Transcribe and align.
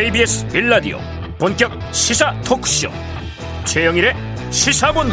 KBS 0.00 0.48
빌라디오 0.48 0.98
본격 1.38 1.72
시사 1.92 2.34
토크쇼 2.40 2.88
최영일의 3.66 4.14
시사본부 4.50 5.12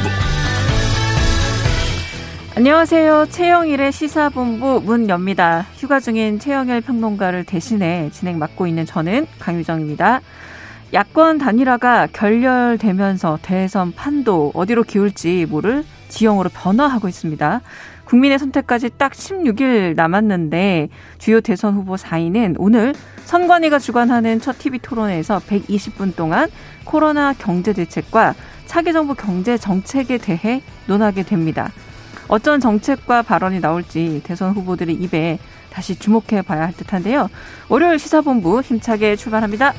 안녕하세요. 2.55 3.25
최영일의 3.29 3.91
시사본부 3.91 4.79
문 4.85 5.09
엽니다. 5.09 5.65
휴가 5.75 5.99
중인 5.99 6.39
최영일 6.39 6.79
평론가를 6.79 7.43
대신해 7.43 8.09
진행 8.13 8.39
맡고 8.39 8.65
있는 8.65 8.85
저는 8.85 9.27
강유정입니다. 9.39 10.21
야권 10.93 11.39
단일화가 11.39 12.07
결렬되면서 12.13 13.39
대선 13.41 13.91
판도 13.91 14.53
어디로 14.55 14.83
기울지 14.83 15.47
모를 15.49 15.83
지형으로 16.07 16.49
변화하고 16.53 17.09
있습니다. 17.09 17.59
국민의 18.07 18.39
선택까지 18.39 18.89
딱 18.97 19.11
16일 19.11 19.95
남았는데 19.95 20.89
주요 21.17 21.41
대선 21.41 21.75
후보 21.75 21.95
4인은 21.95 22.55
오늘 22.57 22.95
선관위가 23.25 23.79
주관하는 23.79 24.39
첫 24.39 24.57
TV 24.57 24.79
토론에서 24.79 25.39
120분 25.39 26.15
동안 26.15 26.49
코로나 26.85 27.33
경제 27.33 27.73
대책과 27.73 28.33
차기 28.65 28.93
정부 28.93 29.13
경제 29.13 29.57
정책에 29.57 30.17
대해 30.17 30.61
논하게 30.87 31.23
됩니다. 31.23 31.71
어떤 32.29 32.59
정책과 32.59 33.23
발언이 33.23 33.59
나올지 33.59 34.21
대선 34.23 34.53
후보들의 34.53 34.95
입에 34.95 35.37
다시 35.69 35.97
주목해 35.97 36.41
봐야 36.43 36.63
할 36.63 36.73
듯한데요. 36.73 37.29
월요일 37.69 37.99
시사본부 37.99 38.61
힘차게 38.61 39.17
출발합니다. 39.17 39.73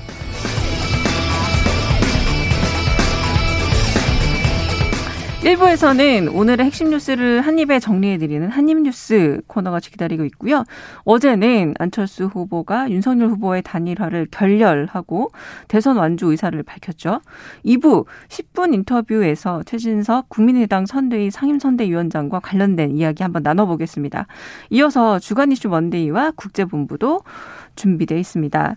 1부에서는 5.42 6.34
오늘의 6.34 6.66
핵심 6.66 6.90
뉴스를 6.90 7.42
한입에 7.42 7.78
정리해드리는 7.78 8.48
한입뉴스 8.48 9.40
코너가 9.46 9.78
기다리고 9.78 10.24
있고요. 10.24 10.64
어제는 11.04 11.74
안철수 11.78 12.24
후보가 12.24 12.90
윤석열 12.90 13.28
후보의 13.28 13.62
단일화를 13.62 14.26
결렬하고 14.32 15.30
대선 15.68 15.96
완주 15.96 16.26
의사를 16.26 16.60
밝혔죠. 16.64 17.20
2부 17.64 18.06
10분 18.28 18.74
인터뷰에서 18.74 19.62
최진석 19.62 20.28
국민의당 20.28 20.86
선대위 20.86 21.30
상임선대위원장과 21.30 22.40
관련된 22.40 22.96
이야기 22.96 23.22
한번 23.22 23.44
나눠보겠습니다. 23.44 24.26
이어서 24.70 25.20
주간 25.20 25.52
이슈 25.52 25.68
먼데이와 25.68 26.32
국제본부도 26.32 27.22
준비되어 27.76 28.18
있습니다. 28.18 28.76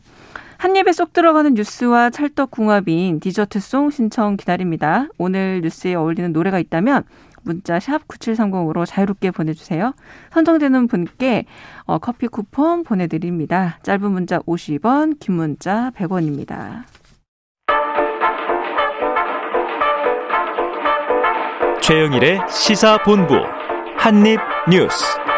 한 0.62 0.76
입에 0.76 0.92
쏙 0.92 1.12
들어가는 1.12 1.56
뉴스와 1.56 2.12
찰떡궁합인 2.12 3.20
디저트송 3.20 3.90
신청 3.90 4.38
기다립니다. 4.38 5.08
오늘 5.18 5.62
뉴스에 5.64 5.96
어울리는 5.96 6.32
노래가 6.34 6.60
있다면 6.60 7.04
문자 7.42 7.80
샵 7.80 8.08
9730으로 8.08 8.86
자유롭게 8.86 9.32
보내주세요. 9.32 9.92
선정되는 10.32 10.86
분께 10.86 11.46
어, 11.86 11.98
커피 11.98 12.28
쿠폰 12.28 12.84
보내드립니다. 12.84 13.80
짧은 13.82 14.12
문자 14.12 14.38
50원, 14.42 15.20
긴 15.20 15.34
문자 15.34 15.90
100원입니다. 15.98 16.84
최영일의 21.82 22.42
시사본부 22.48 23.34
한입뉴스 23.98 25.31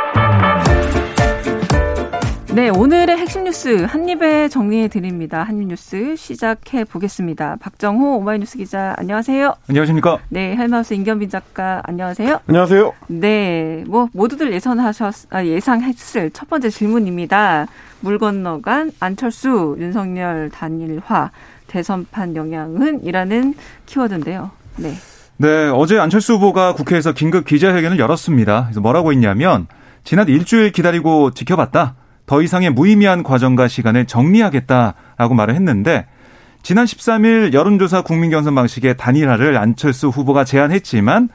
네, 2.55 2.69
오늘의 2.69 3.17
핵심 3.17 3.45
뉴스 3.45 3.83
한 3.83 4.07
입에 4.07 4.47
정리해 4.47 4.87
드립니다. 4.87 5.41
한입 5.41 5.69
뉴스 5.69 6.15
시작해 6.15 6.83
보겠습니다. 6.83 7.57
박정호 7.59 8.17
오마이뉴스 8.17 8.59
기자 8.59 8.93
안녕하세요. 8.97 9.55
안녕하십니까? 9.69 10.19
네, 10.29 10.55
헬마우스 10.55 10.93
임견빈 10.93 11.29
작가 11.31 11.81
안녕하세요. 11.85 12.41
안녕하세요. 12.47 12.93
네, 13.07 13.83
뭐 13.87 14.07
모두들 14.13 14.53
예상하셨 14.53 15.33
아, 15.33 15.43
예상했을 15.43 16.29
첫 16.29 16.47
번째 16.47 16.69
질문입니다. 16.69 17.65
물 18.01 18.19
건너간 18.19 18.91
안철수 18.99 19.75
윤석열 19.79 20.51
단일화 20.51 21.31
대선판 21.65 22.35
영향은 22.35 23.03
이라는 23.03 23.55
키워드인데요. 23.87 24.51
네. 24.77 24.93
네, 25.37 25.71
어제 25.73 25.97
안철수 25.97 26.35
후보가 26.35 26.75
국회에서 26.75 27.13
긴급 27.13 27.45
기자회견을 27.45 27.97
열었습니다. 27.97 28.65
그래서 28.65 28.79
뭐라고 28.79 29.11
했냐면 29.11 29.65
지난 30.03 30.27
일주일 30.27 30.71
기다리고 30.71 31.31
지켜봤다. 31.31 31.95
더 32.25 32.41
이상의 32.41 32.69
무의미한 32.69 33.23
과정과 33.23 33.67
시간을 33.67 34.05
정리하겠다라고 34.05 35.33
말을 35.33 35.55
했는데 35.55 36.05
지난 36.61 36.85
13일 36.85 37.53
여론조사 37.53 38.03
국민경선 38.03 38.55
방식의 38.55 38.95
단일화를 38.97 39.57
안철수 39.57 40.07
후보가 40.07 40.45
제안했지만 40.45 41.29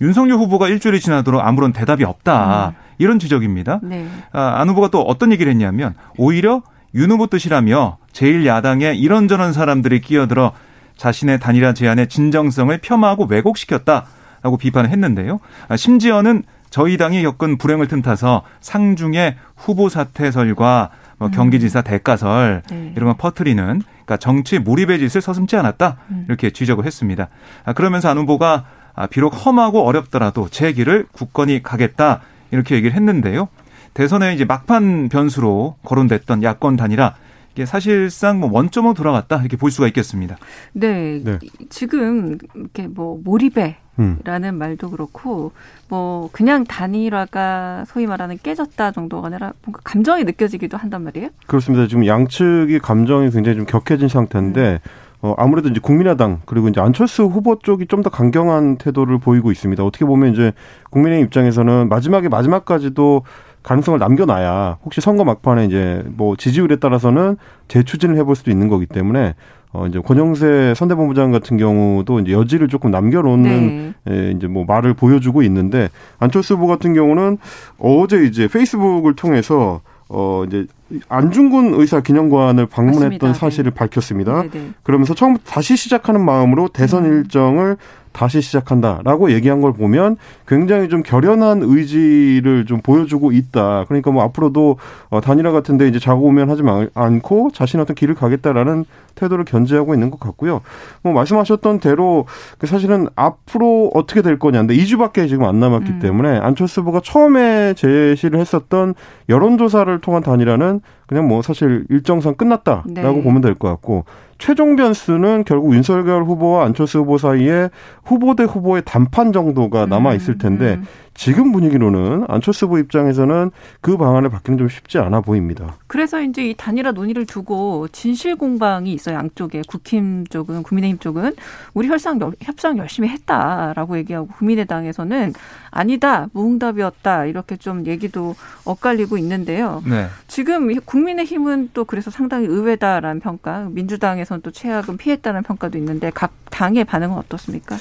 윤석열 0.00 0.38
후보가 0.38 0.68
일주일이 0.68 1.00
지나도록 1.00 1.44
아무런 1.44 1.72
대답이 1.72 2.02
없다. 2.04 2.68
음. 2.68 2.84
이런 2.98 3.18
지적입니다. 3.18 3.80
네. 3.82 4.06
아, 4.32 4.60
안 4.60 4.68
후보가 4.68 4.88
또 4.88 5.00
어떤 5.02 5.32
얘기를 5.32 5.50
했냐면 5.50 5.94
오히려 6.16 6.62
윤 6.94 7.10
후보 7.10 7.26
뜻이라며 7.26 7.98
제1야당에 8.12 8.98
이런저런 8.98 9.52
사람들이 9.52 10.00
끼어들어 10.00 10.52
자신의 10.96 11.40
단일화 11.40 11.72
제안의 11.72 12.08
진정성을 12.08 12.76
폄하하고 12.78 13.26
왜곡시켰다라고 13.26 14.56
비판을 14.58 14.90
했는데요. 14.90 15.40
아, 15.68 15.76
심지어는 15.76 16.44
저희 16.74 16.96
당이 16.96 17.22
겪은 17.22 17.56
불행을 17.56 17.86
틈타서 17.86 18.42
상중의 18.60 19.36
후보 19.54 19.88
사퇴설과 19.88 20.90
뭐 21.18 21.28
음. 21.28 21.30
경기지사 21.30 21.82
대가설 21.82 22.64
네. 22.68 22.92
이런 22.96 23.10
거 23.10 23.16
퍼트리는 23.16 23.64
그러니까 23.64 24.16
정치 24.16 24.58
몰입의 24.58 24.98
짓을 24.98 25.20
서슴지 25.20 25.54
않았다 25.54 25.98
음. 26.10 26.24
이렇게 26.26 26.50
지적을 26.50 26.84
했습니다. 26.84 27.28
아, 27.64 27.74
그러면서 27.74 28.08
안 28.08 28.18
후보가 28.18 28.64
아, 28.92 29.06
비록 29.06 29.46
험하고 29.46 29.86
어렵더라도 29.86 30.48
제 30.50 30.72
길을 30.72 31.06
굳건히 31.12 31.62
가겠다 31.62 32.22
이렇게 32.50 32.74
얘기를 32.74 32.96
했는데요. 32.96 33.46
대선에 33.94 34.34
이제 34.34 34.44
막판 34.44 35.10
변수로 35.10 35.76
거론됐던 35.84 36.42
야권 36.42 36.74
단일화 36.74 37.14
이게 37.52 37.66
사실상 37.66 38.40
뭐 38.40 38.50
원점으로 38.52 38.94
돌아갔다 38.94 39.38
이렇게 39.38 39.56
볼 39.56 39.70
수가 39.70 39.86
있겠습니다. 39.86 40.36
네, 40.72 41.20
네. 41.22 41.38
지금 41.70 42.36
이렇게 42.56 42.88
뭐 42.88 43.20
몰입에 43.22 43.76
라는 44.24 44.54
음. 44.54 44.58
말도 44.58 44.90
그렇고 44.90 45.52
뭐 45.88 46.28
그냥 46.32 46.64
단일화가 46.64 47.84
소위 47.86 48.06
말하는 48.06 48.38
깨졌다 48.42 48.90
정도가 48.90 49.28
아니라 49.28 49.52
뭔가 49.64 49.80
감정이 49.84 50.24
느껴지기도 50.24 50.76
한단 50.76 51.04
말이에요. 51.04 51.28
그렇습니다. 51.46 51.86
지금 51.86 52.06
양측이 52.06 52.78
감정이 52.80 53.30
굉장히 53.30 53.56
좀 53.58 53.66
격해진 53.66 54.08
상태인데 54.08 54.80
음. 54.82 55.04
어, 55.22 55.34
아무래도 55.38 55.70
이제 55.70 55.80
국민의당 55.80 56.42
그리고 56.44 56.68
이제 56.68 56.80
안철수 56.82 57.24
후보 57.24 57.58
쪽이 57.58 57.86
좀 57.86 58.02
더 58.02 58.10
강경한 58.10 58.76
태도를 58.76 59.16
보이고 59.18 59.50
있습니다. 59.50 59.82
어떻게 59.82 60.04
보면 60.04 60.34
이제 60.34 60.52
국민의힘 60.90 61.24
입장에서는 61.24 61.88
마지막에 61.88 62.28
마지막까지도 62.28 63.22
가능성을 63.62 63.98
남겨놔야 63.98 64.80
혹시 64.84 65.00
선거 65.00 65.24
막판에 65.24 65.64
이제 65.64 66.02
뭐 66.08 66.36
지지율에 66.36 66.76
따라서는 66.76 67.38
재추진을 67.68 68.18
해볼 68.18 68.36
수도 68.36 68.50
있는 68.50 68.68
거기 68.68 68.84
때문에 68.84 69.34
어 69.74 69.88
이제 69.88 69.98
권영세 69.98 70.74
선대본부장 70.76 71.32
같은 71.32 71.56
경우도 71.56 72.20
이제 72.20 72.32
여지를 72.32 72.68
조금 72.68 72.92
남겨놓는 72.92 73.94
네. 74.04 74.12
예, 74.12 74.30
이제 74.30 74.46
뭐 74.46 74.64
말을 74.64 74.94
보여주고 74.94 75.42
있는데 75.42 75.88
안철수 76.20 76.54
후보 76.54 76.68
같은 76.68 76.94
경우는 76.94 77.38
어제 77.78 78.24
이제 78.24 78.46
페이스북을 78.46 79.16
통해서 79.16 79.80
어 80.08 80.44
이제 80.46 80.66
안중근 81.08 81.80
의사 81.80 82.00
기념관을 82.00 82.66
방문했던 82.66 83.08
맞습니다. 83.10 83.32
사실을 83.32 83.70
네. 83.70 83.74
밝혔습니다. 83.74 84.42
네네. 84.42 84.70
그러면서 84.82 85.14
처음부터 85.14 85.44
다시 85.50 85.76
시작하는 85.76 86.24
마음으로 86.24 86.68
대선 86.68 87.04
음. 87.04 87.12
일정을 87.12 87.76
다시 88.14 88.40
시작한다라고 88.40 89.32
얘기한 89.32 89.60
걸 89.60 89.72
보면 89.72 90.16
굉장히 90.46 90.88
좀 90.88 91.02
결연한 91.02 91.62
의지를 91.62 92.64
좀 92.64 92.80
보여주고 92.80 93.32
있다. 93.32 93.84
그러니까 93.88 94.12
뭐 94.12 94.22
앞으로도 94.22 94.78
어, 95.10 95.20
단일화 95.20 95.50
같은데 95.50 95.88
이제 95.88 95.98
자고우면 95.98 96.48
하지 96.48 96.62
않고 96.94 97.50
자신 97.52 97.80
어떤 97.80 97.96
길을 97.96 98.14
가겠다라는 98.14 98.84
태도를 99.16 99.44
견제하고 99.44 99.94
있는 99.94 100.10
것 100.10 100.20
같고요. 100.20 100.60
뭐 101.02 101.12
말씀하셨던 101.12 101.80
대로 101.80 102.26
그 102.58 102.66
사실은 102.66 103.08
앞으로 103.16 103.90
어떻게 103.94 104.22
될 104.22 104.38
거냐인데 104.38 104.74
2주밖에 104.76 105.28
지금 105.28 105.44
안 105.44 105.58
남았기 105.58 105.90
음. 105.90 105.98
때문에 105.98 106.38
안철수 106.38 106.80
후보가 106.80 107.00
처음에 107.02 107.74
제시를 107.74 108.38
했었던 108.38 108.94
여론조사를 109.28 110.00
통한 110.00 110.22
단일화는 110.22 110.73
그냥 111.06 111.28
뭐 111.28 111.42
사실 111.42 111.84
일정상 111.90 112.34
끝났다라고 112.34 112.86
네. 112.92 113.22
보면 113.22 113.40
될 113.40 113.54
것 113.54 113.68
같고 113.68 114.04
최종 114.38 114.76
변수는 114.76 115.44
결국 115.44 115.74
윤석열 115.74 116.24
후보와 116.24 116.64
안철수 116.64 116.98
후보 116.98 117.18
사이에 117.18 117.68
후보 118.04 118.34
대 118.34 118.44
후보의 118.44 118.82
단판 118.84 119.32
정도가 119.32 119.86
남아 119.86 120.14
있을 120.14 120.38
텐데 120.38 120.74
음, 120.74 120.80
음. 120.80 120.86
지금 121.14 121.52
분위기로는 121.52 122.24
안철수 122.28 122.66
후보 122.66 122.78
입장에서는 122.78 123.50
그 123.80 123.96
방안을 123.96 124.30
받기는 124.30 124.58
좀 124.58 124.68
쉽지 124.68 124.98
않아 124.98 125.20
보입니다. 125.20 125.76
그래서 125.86 126.20
이제 126.20 126.50
이 126.50 126.54
단일화 126.56 126.92
논의를 126.92 127.24
두고 127.24 127.88
진실 127.92 128.36
공방이 128.36 128.92
있어요. 128.92 129.16
양쪽에 129.16 129.62
국힘 129.66 130.26
쪽은 130.26 130.62
국민의힘 130.64 130.98
쪽은 130.98 131.34
우리 131.72 131.88
협상 131.88 132.18
협상 132.40 132.78
열심히 132.78 133.08
했다라고 133.08 133.96
얘기하고 133.98 134.26
국민의당에서는 134.26 135.32
아니다 135.70 136.28
무응답이었다 136.32 137.26
이렇게 137.26 137.56
좀 137.56 137.86
얘기도 137.86 138.34
엇갈리고 138.64 139.16
있는데요. 139.18 139.82
네. 139.86 140.08
지금 140.26 140.74
국민의힘은 140.80 141.70
또 141.74 141.84
그래서 141.84 142.10
상당히 142.10 142.46
의외다라는 142.46 143.20
평가, 143.20 143.68
민주당에서는 143.70 144.42
또 144.42 144.50
최악은 144.50 144.96
피했다는 144.96 145.42
평가도 145.42 145.78
있는데 145.78 146.10
각 146.14 146.32
당의 146.50 146.84
반응은 146.84 147.16
어떻습니까? 147.16 147.76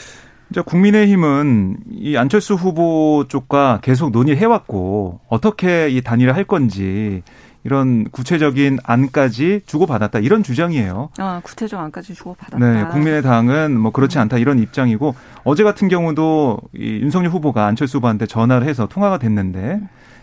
이제 0.54 0.62
국민의힘은 0.62 1.78
이 1.94 2.16
안철수 2.16 2.54
후보 2.54 3.26
쪽과 3.28 3.80
계속 3.82 4.12
논의를 4.12 4.40
해왔고 4.40 5.22
어떻게 5.28 5.90
이 5.90 6.02
단일화 6.02 6.36
할 6.36 6.44
건지 6.44 7.24
이런 7.64 8.04
구체적인 8.12 8.78
안까지 8.84 9.62
주고받았다 9.66 10.20
이런 10.20 10.44
주장이에요. 10.44 11.10
아 11.18 11.42
구체적 11.44 11.80
안까지 11.80 12.14
주고받았다. 12.14 12.60
네, 12.60 12.86
국민의당은 12.86 13.80
뭐 13.80 13.92
그렇지 13.92 14.20
않다 14.20 14.38
이런 14.38 14.60
입장이고 14.60 15.16
어제 15.44 15.64
같은 15.64 15.88
경우도 15.88 16.60
이 16.76 17.00
윤석열 17.02 17.32
후보가 17.32 17.66
안철수 17.66 17.98
후보한테 17.98 18.28
전화를 18.28 18.68
해서 18.68 18.86
통화가 18.86 19.18
됐는데 19.18 19.80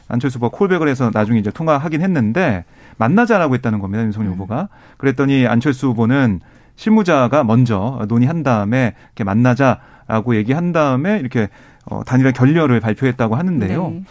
안철수 0.06 0.37
후보가 0.38 0.56
콜백을 0.56 0.87
해서 0.87 1.11
나중에 1.12 1.41
이제 1.41 1.50
통화하긴 1.50 2.03
했는데 2.03 2.65
만나자라고 2.99 3.55
했다는 3.55 3.81
겁니다 3.81 4.05
윤석열 4.05 4.29
음. 4.29 4.35
후보가 4.35 4.69
그랬더니 4.97 5.49
안철수 5.49 5.88
후보는 5.88 6.41
실무자가 6.77 7.44
먼저 7.44 8.05
논의한 8.09 8.43
다음에 8.43 8.94
이렇게 9.09 9.25
만나자 9.25 9.81
라고 10.11 10.35
얘기한 10.35 10.73
다음에 10.73 11.19
이렇게 11.21 11.49
어, 11.85 12.03
단일화 12.05 12.33
결렬을 12.33 12.81
발표했다고 12.81 13.37
하는데요. 13.37 13.91
네. 13.91 14.03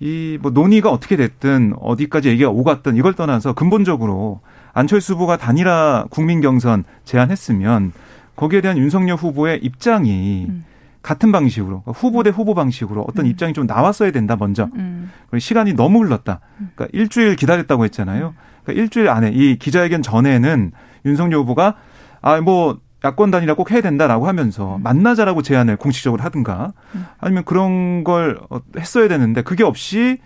이뭐 0.00 0.52
논의가 0.52 0.90
어떻게 0.90 1.16
됐든 1.16 1.74
어디까지 1.78 2.30
얘기가 2.30 2.50
오갔든 2.50 2.96
이걸 2.96 3.14
떠나서 3.14 3.52
근본적으로 3.52 4.40
안철수 4.72 5.14
후보가 5.14 5.36
단일화 5.36 6.06
국민 6.08 6.40
경선 6.40 6.84
제안했으면 7.04 7.92
거기에 8.36 8.60
대한 8.60 8.78
윤석열 8.78 9.16
후보의 9.16 9.58
입장이 9.62 10.46
음. 10.48 10.64
같은 11.02 11.30
방식으로 11.30 11.82
그러니까 11.82 11.92
후보 11.92 12.22
대 12.22 12.30
후보 12.30 12.54
방식으로 12.54 13.04
어떤 13.08 13.26
음. 13.26 13.30
입장이 13.30 13.52
좀 13.52 13.66
나왔어야 13.66 14.12
된다 14.12 14.36
먼저 14.36 14.68
음. 14.76 15.10
시간이 15.36 15.74
너무 15.74 16.04
흘렀다 16.04 16.40
그러니까 16.56 16.86
일주일 16.92 17.34
기다렸다고 17.36 17.84
했잖아요 17.84 18.34
그러니까 18.62 18.82
일주일 18.82 19.08
안에 19.08 19.32
이 19.32 19.58
기자회견 19.58 20.02
전에는 20.02 20.72
윤석열 21.04 21.40
후보가 21.40 21.74
아뭐 22.20 22.78
야권 23.04 23.30
단일화 23.30 23.54
꼭 23.54 23.70
해야 23.70 23.80
된다라고 23.80 24.26
하면서 24.26 24.76
음. 24.76 24.82
만나자라고 24.82 25.42
제안을 25.42 25.76
공식적으로 25.76 26.22
하든가 26.22 26.72
음. 26.94 27.06
아니면 27.18 27.44
그런 27.44 28.02
걸 28.04 28.38
어, 28.50 28.60
했어야 28.76 29.08
되는데 29.08 29.42
그게 29.42 29.62
없이 29.64 30.18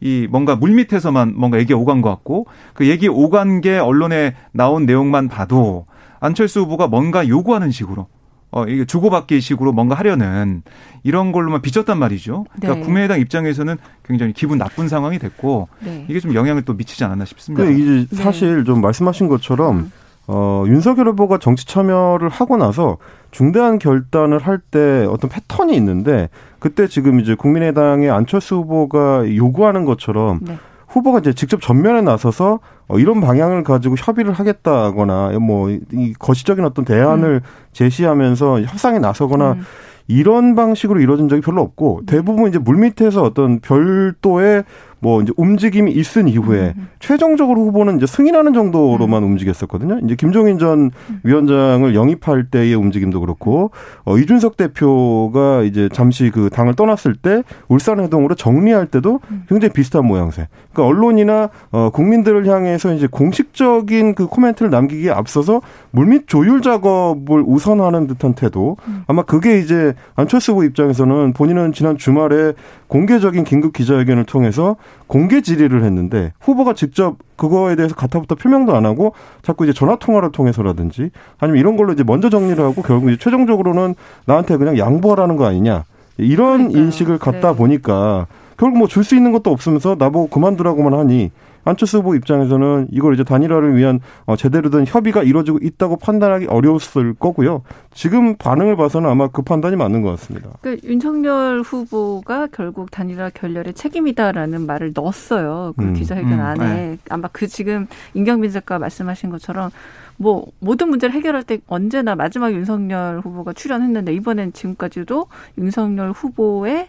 이 0.00 0.26
뭔가 0.30 0.56
물밑에서만 0.56 1.34
뭔가 1.36 1.58
얘기 1.58 1.72
오간 1.72 2.02
것 2.02 2.10
같고 2.10 2.46
그 2.72 2.88
얘기 2.88 3.08
오간 3.08 3.60
게 3.60 3.78
언론에 3.78 4.34
나온 4.52 4.86
내용만 4.86 5.28
봐도 5.28 5.86
안철수 6.20 6.60
후보가 6.60 6.88
뭔가 6.88 7.28
요구하는 7.28 7.70
식으로 7.70 8.06
어, 8.50 8.64
이게 8.66 8.84
주고받기 8.84 9.40
식으로 9.40 9.72
뭔가 9.72 9.96
하려는 9.96 10.62
이런 11.02 11.32
걸로만 11.32 11.60
비쳤단 11.60 11.98
말이죠. 11.98 12.44
그러니까 12.54 12.78
네. 12.78 12.84
국민의당 12.84 13.20
입장에서는 13.20 13.76
굉장히 14.04 14.32
기분 14.32 14.58
나쁜 14.58 14.88
상황이 14.88 15.18
됐고 15.18 15.68
네. 15.80 16.06
이게 16.08 16.20
좀 16.20 16.34
영향을 16.34 16.62
또 16.62 16.74
미치지 16.74 17.02
않았나 17.04 17.24
싶습니다. 17.24 17.68
이제 17.68 18.06
사실 18.14 18.64
좀 18.64 18.80
말씀하신 18.80 19.28
것처럼 19.28 19.76
음. 19.76 19.92
어, 20.26 20.64
윤석열 20.66 21.08
후보가 21.08 21.38
정치 21.38 21.66
참여를 21.66 22.28
하고 22.28 22.56
나서 22.56 22.96
중대한 23.30 23.78
결단을 23.78 24.38
할 24.38 24.58
때 24.70 25.06
어떤 25.08 25.28
패턴이 25.30 25.74
있는데 25.76 26.28
그때 26.58 26.86
지금 26.86 27.20
이제 27.20 27.34
국민의당의 27.34 28.10
안철수 28.10 28.56
후보가 28.56 29.34
요구하는 29.36 29.84
것처럼 29.84 30.40
네. 30.42 30.56
후보가 30.88 31.18
이제 31.18 31.32
직접 31.34 31.60
전면에 31.60 32.00
나서서 32.00 32.60
어, 32.88 32.98
이런 32.98 33.20
방향을 33.20 33.64
가지고 33.64 33.96
협의를 33.98 34.32
하겠다거나 34.32 35.38
뭐 35.40 35.68
이 35.70 36.14
거시적인 36.18 36.64
어떤 36.64 36.84
대안을 36.84 37.40
음. 37.44 37.48
제시하면서 37.72 38.62
협상에 38.62 38.98
나서거나 38.98 39.52
음. 39.52 39.60
이런 40.06 40.54
방식으로 40.54 41.00
이루어진 41.00 41.28
적이 41.28 41.40
별로 41.42 41.62
없고 41.62 42.02
네. 42.06 42.16
대부분 42.16 42.48
이제 42.48 42.58
물밑에서 42.58 43.22
어떤 43.22 43.60
별도의 43.60 44.64
뭐 45.04 45.20
이제 45.20 45.34
움직임이 45.36 45.92
있은 45.92 46.28
이후에 46.28 46.72
음. 46.78 46.88
최종적으로 46.98 47.60
후보는 47.66 47.98
이제 47.98 48.06
승인하는 48.06 48.54
정도로만 48.54 49.22
음. 49.22 49.32
움직였었거든요. 49.32 49.98
이제 50.02 50.14
김종인 50.14 50.58
전 50.58 50.90
음. 51.10 51.20
위원장을 51.24 51.94
영입할 51.94 52.46
때의 52.50 52.74
움직임도 52.74 53.20
그렇고 53.20 53.70
어 54.06 54.16
이준석 54.16 54.56
대표가 54.56 55.60
이제 55.64 55.90
잠시 55.92 56.30
그 56.30 56.48
당을 56.48 56.72
떠났을 56.74 57.16
때 57.16 57.42
울산 57.68 58.00
회동으로 58.00 58.34
정리할 58.34 58.86
때도 58.86 59.20
음. 59.30 59.44
굉장히 59.46 59.74
비슷한 59.74 60.06
모양새. 60.06 60.48
그러니까 60.72 60.86
언론이나 60.86 61.50
어 61.70 61.90
국민들을 61.90 62.48
향해서 62.48 62.94
이제 62.94 63.06
공식적인 63.06 64.14
그 64.14 64.26
코멘트를 64.26 64.70
남기기에 64.70 65.10
앞서서 65.10 65.60
물밑 65.90 66.28
조율 66.28 66.62
작업을 66.62 67.44
우선하는 67.46 68.06
듯한 68.06 68.32
태도. 68.32 68.78
음. 68.88 69.04
아마 69.06 69.22
그게 69.22 69.58
이제 69.58 69.92
안철수 70.16 70.52
후보 70.52 70.64
입장에서는 70.64 71.34
본인은 71.34 71.74
지난 71.74 71.98
주말에 71.98 72.54
공개적인 72.86 73.44
긴급 73.44 73.74
기자회견을 73.74 74.24
통해서 74.24 74.76
공개 75.06 75.40
질의를 75.42 75.84
했는데 75.84 76.32
후보가 76.40 76.74
직접 76.74 77.16
그거에 77.36 77.76
대해서 77.76 77.94
가타부터 77.94 78.36
표명도 78.36 78.74
안 78.74 78.86
하고 78.86 79.12
자꾸 79.42 79.64
이제 79.64 79.72
전화 79.72 79.96
통화를 79.96 80.32
통해서라든지 80.32 81.10
아니면 81.38 81.60
이런 81.60 81.76
걸로 81.76 81.92
이제 81.92 82.02
먼저 82.04 82.30
정리를 82.30 82.62
하고 82.64 82.82
결국 82.82 83.10
이제 83.10 83.18
최종적으로는 83.18 83.94
나한테 84.26 84.56
그냥 84.56 84.78
양보하라는 84.78 85.36
거 85.36 85.46
아니냐 85.46 85.84
이런 86.16 86.58
그러니까요. 86.58 86.82
인식을 86.84 87.18
갖다 87.18 87.50
네. 87.52 87.56
보니까 87.56 88.26
결국 88.56 88.78
뭐 88.78 88.86
줄 88.88 89.04
수 89.04 89.14
있는 89.16 89.32
것도 89.32 89.50
없으면서 89.50 89.96
나보고 89.98 90.28
그만두라고만 90.28 90.94
하니 90.94 91.30
안철수 91.64 91.98
후보 91.98 92.14
입장에서는 92.14 92.88
이걸 92.90 93.14
이제 93.14 93.24
단일화를 93.24 93.76
위한 93.76 94.00
어, 94.26 94.36
제대로 94.36 94.70
된 94.70 94.84
협의가 94.86 95.22
이루어지고 95.22 95.58
있다고 95.62 95.96
판단하기 95.96 96.46
어려웠을 96.46 97.14
거고요. 97.14 97.62
지금 97.92 98.36
반응을 98.36 98.76
봐서는 98.76 99.08
아마 99.08 99.28
그 99.28 99.42
판단이 99.42 99.76
맞는 99.76 100.02
것 100.02 100.10
같습니다. 100.10 100.50
그 100.60 100.78
윤석열 100.84 101.62
후보가 101.62 102.48
결국 102.52 102.90
단일화 102.90 103.30
결렬의 103.30 103.74
책임이다라는 103.74 104.66
말을 104.66 104.92
넣었어요. 104.94 105.74
그 105.76 105.84
음. 105.84 105.94
기자회견 105.94 106.32
음. 106.32 106.40
안에 106.40 106.64
네. 106.64 106.98
아마 107.08 107.28
그 107.32 107.46
지금 107.46 107.86
임경빈 108.14 108.50
작가 108.50 108.78
말씀하신 108.78 109.30
것처럼 109.30 109.70
뭐 110.16 110.46
모든 110.60 110.90
문제를 110.90 111.14
해결할 111.14 111.42
때 111.42 111.58
언제나 111.66 112.14
마지막 112.14 112.52
윤석열 112.52 113.20
후보가 113.20 113.52
출연했는데 113.52 114.12
이번엔 114.14 114.52
지금까지도 114.52 115.26
윤석열 115.58 116.12
후보의 116.12 116.88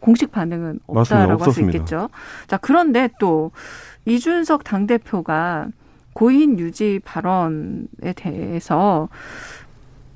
공식 0.00 0.32
반응은 0.32 0.80
없다라고 0.86 1.44
할 1.44 1.52
수 1.52 1.60
있겠죠. 1.62 2.08
자, 2.48 2.56
그런데 2.56 3.08
또 3.20 3.52
이준석 4.04 4.64
당대표가 4.64 5.68
고인 6.12 6.58
유지 6.58 7.00
발언에 7.04 8.12
대해서 8.16 9.08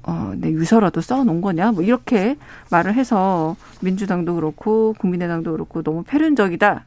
어, 0.02 0.32
내 0.36 0.48
네, 0.48 0.52
유서라도 0.52 1.00
써놓은 1.00 1.40
거냐? 1.40 1.72
뭐 1.72 1.82
이렇게 1.82 2.36
말을 2.70 2.94
해서 2.94 3.56
민주당도 3.80 4.36
그렇고 4.36 4.94
국민의당도 4.98 5.50
그렇고 5.52 5.82
너무 5.82 6.04
패륜적이다. 6.04 6.84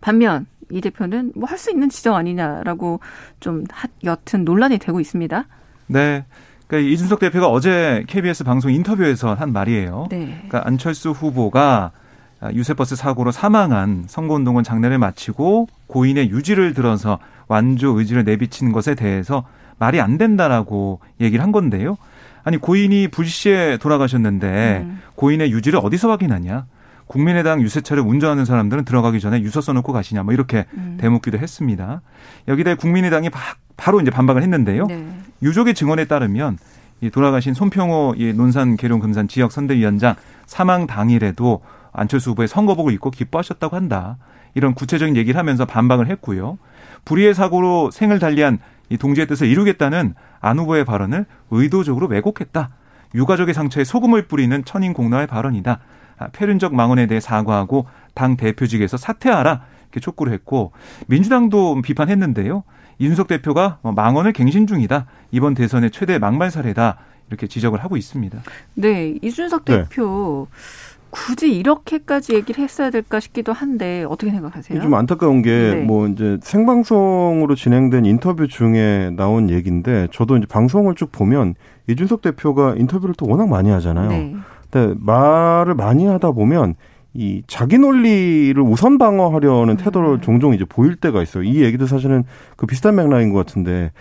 반면 0.00 0.46
이 0.70 0.80
대표는 0.80 1.32
뭐 1.36 1.48
할 1.48 1.58
수 1.58 1.70
있는 1.70 1.88
지적 1.88 2.14
아니냐라고 2.16 2.98
좀 3.38 3.64
여튼 4.02 4.44
논란이 4.44 4.78
되고 4.78 4.98
있습니다. 4.98 5.46
네. 5.86 6.24
그러니까 6.66 6.90
이준석 6.90 7.20
대표가 7.20 7.48
어제 7.48 8.04
KBS 8.08 8.42
방송 8.42 8.72
인터뷰에서 8.72 9.34
한 9.34 9.52
말이에요. 9.52 10.08
네. 10.10 10.26
그러니까 10.48 10.62
안철수 10.66 11.10
후보가 11.10 11.92
아, 11.94 12.03
유세버스 12.52 12.96
사고로 12.96 13.32
사망한 13.32 14.04
선거운동원 14.06 14.64
장례를 14.64 14.98
마치고 14.98 15.68
고인의 15.86 16.30
유지를 16.30 16.74
들어서 16.74 17.18
완주 17.48 17.88
의지를 17.96 18.24
내비친 18.24 18.72
것에 18.72 18.94
대해서 18.94 19.44
말이 19.78 20.00
안 20.00 20.18
된다라고 20.18 21.00
얘기를 21.20 21.42
한 21.42 21.52
건데요. 21.52 21.96
아니 22.42 22.58
고인이 22.58 23.08
불시에 23.08 23.78
돌아가셨는데 23.78 24.82
음. 24.84 25.00
고인의 25.14 25.50
유지를 25.52 25.80
어디서 25.82 26.10
확인하냐? 26.10 26.66
국민의당 27.06 27.60
유세차를 27.62 28.02
운전하는 28.02 28.44
사람들은 28.44 28.84
들어가기 28.84 29.20
전에 29.20 29.40
유서 29.42 29.60
써놓고 29.60 29.92
가시냐? 29.92 30.22
뭐 30.22 30.32
이렇게 30.32 30.66
음. 30.74 30.96
대묻기도 31.00 31.38
했습니다. 31.38 32.00
여기다 32.48 32.76
국민의당이 32.76 33.30
바, 33.30 33.90
로 33.90 34.00
이제 34.00 34.10
반박을 34.10 34.42
했는데요. 34.42 34.86
네. 34.86 35.06
유족의 35.42 35.74
증언에 35.74 36.06
따르면 36.06 36.58
이 37.00 37.10
돌아가신 37.10 37.54
손평호 37.54 38.14
이 38.16 38.32
논산 38.32 38.76
계룡 38.76 39.00
금산 39.00 39.28
지역 39.28 39.52
선대위원장 39.52 40.14
사망 40.46 40.86
당일에도 40.86 41.60
안철수 41.94 42.30
후보의 42.30 42.48
선거복을 42.48 42.92
입고 42.92 43.10
기뻐하셨다고 43.10 43.74
한다. 43.74 44.18
이런 44.54 44.74
구체적인 44.74 45.16
얘기를 45.16 45.38
하면서 45.38 45.64
반박을 45.64 46.08
했고요. 46.08 46.58
불의의 47.04 47.34
사고로 47.34 47.90
생을 47.90 48.18
달리한 48.18 48.58
이 48.90 48.98
동지의 48.98 49.26
뜻을 49.26 49.46
이루겠다는 49.46 50.14
안 50.40 50.58
후보의 50.58 50.84
발언을 50.84 51.24
의도적으로 51.50 52.08
왜곡했다. 52.08 52.70
유가족의 53.14 53.54
상처에 53.54 53.84
소금을 53.84 54.26
뿌리는 54.26 54.64
천인공노의 54.64 55.26
발언이다. 55.26 55.78
아, 56.18 56.28
폐륜적 56.28 56.74
망언에 56.74 57.06
대해 57.06 57.20
사과하고 57.20 57.86
당 58.14 58.36
대표직에서 58.36 58.96
사퇴하라. 58.96 59.62
이렇게 59.84 60.00
촉구를 60.00 60.32
했고 60.32 60.72
민주당도 61.06 61.80
비판했는데요. 61.82 62.64
이준석 62.98 63.28
대표가 63.28 63.78
뭐 63.82 63.92
망언을 63.92 64.32
갱신 64.32 64.66
중이다. 64.66 65.06
이번 65.30 65.54
대선의 65.54 65.90
최대 65.90 66.18
망발 66.18 66.50
사례다. 66.50 66.98
이렇게 67.28 67.46
지적을 67.46 67.82
하고 67.82 67.96
있습니다. 67.96 68.38
네, 68.74 69.14
이준석 69.22 69.64
네. 69.64 69.84
대표 69.84 70.48
네. 70.50 70.93
굳이 71.14 71.56
이렇게까지 71.56 72.34
얘기를 72.34 72.64
했어야 72.64 72.90
될까 72.90 73.20
싶기도 73.20 73.52
한데 73.52 74.04
어떻게 74.08 74.32
생각하세요? 74.32 74.82
좀 74.82 74.94
안타까운 74.94 75.42
게뭐 75.42 75.74
네. 75.74 75.80
뭐 75.82 76.08
이제 76.08 76.38
생방송으로 76.42 77.54
진행된 77.54 78.04
인터뷰 78.04 78.48
중에 78.48 79.10
나온 79.16 79.48
얘기인데 79.48 80.08
저도 80.10 80.36
이제 80.36 80.46
방송을 80.46 80.96
쭉 80.96 81.12
보면 81.12 81.54
이준석 81.86 82.20
대표가 82.20 82.74
인터뷰를 82.76 83.14
또 83.16 83.28
워낙 83.28 83.48
많이 83.48 83.70
하잖아요. 83.70 84.08
네. 84.08 84.34
근데 84.70 84.94
말을 84.98 85.74
많이 85.74 86.04
하다 86.06 86.32
보면 86.32 86.74
이 87.12 87.44
자기 87.46 87.78
논리를 87.78 88.60
우선 88.60 88.98
방어하려는 88.98 89.76
태도를 89.76 90.14
음. 90.14 90.20
종종 90.20 90.52
이제 90.52 90.64
보일 90.64 90.96
때가 90.96 91.22
있어요. 91.22 91.44
이 91.44 91.62
얘기도 91.62 91.86
사실은 91.86 92.24
그 92.56 92.66
비슷한 92.66 92.96
맥락인 92.96 93.32
것 93.32 93.46
같은데 93.46 93.92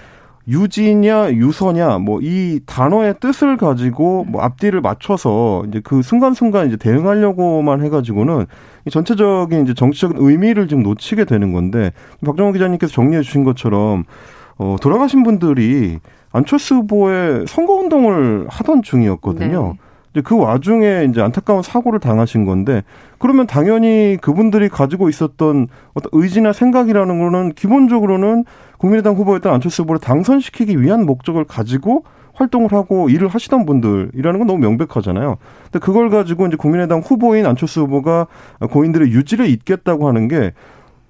유지냐 0.48 1.32
유서냐 1.32 2.00
뭐 2.00 2.20
이 2.22 2.62
단어의 2.66 3.16
뜻을 3.20 3.58
가지고 3.58 4.26
뭐 4.28 4.42
앞뒤를 4.42 4.82
맞춰서 4.82 5.64
이제 5.68 5.82
그 5.84 6.02
순간순간 6.02 6.68
이제 6.68 6.78
대응하려고만 6.78 7.84
해가지고는 7.84 8.46
이 8.86 8.90
전체적인 8.90 9.64
이제 9.64 9.74
정치적인 9.74 10.18
의미를 10.20 10.68
좀 10.68 10.84
놓치게 10.84 11.26
되는 11.26 11.52
건데 11.54 11.92
박정호 12.26 12.54
기자님께서 12.54 12.94
정리해 12.94 13.22
주신 13.22 13.44
것처럼 13.44 14.06
어 14.58 14.78
돌아가신 14.82 15.24
분들이 15.24 16.00
안철수 16.32 16.76
후보의 16.76 17.46
선거 17.48 17.74
운동을 17.74 18.48
하던 18.50 18.82
중이었거든요. 18.82 19.76
네. 19.78 19.83
이제 20.14 20.22
그 20.22 20.38
와중에 20.38 21.08
이제 21.10 21.22
안타까운 21.22 21.64
사고를 21.64 22.00
당하신 22.00 22.46
건데 22.46 22.84
그러면 23.18 23.48
당연히 23.48 24.18
그분들이 24.22 24.70
가지고 24.70 25.10
있었던 25.10 25.68
어떤 25.94 26.10
의지나 26.12 26.54
생각이라는 26.54 27.20
거는 27.20 27.54
기본적으로는 27.54 28.46
국민의당 28.78 29.16
후보였던 29.16 29.52
안철수 29.52 29.84
후보를 29.84 30.00
당선시키기 30.00 30.80
위한 30.82 31.06
목적을 31.06 31.46
가지고 31.46 32.04
활동을 32.34 32.72
하고 32.74 33.10
일을 33.10 33.28
하시던 33.28 33.66
분들이라는 33.66 34.40
건 34.40 34.48
너무 34.48 34.60
명백하잖아요. 34.60 35.38
근데 35.66 35.80
그걸 35.80 36.10
가지고 36.10 36.48
이제 36.48 36.58
국민의당 36.58 37.00
후보인 37.00 37.46
안철수 37.46 37.82
후보가 37.82 38.28
고인들의 38.72 39.12
유지를 39.12 39.48
잇겠다고 39.48 40.08
하는 40.08 40.28
게 40.28 40.52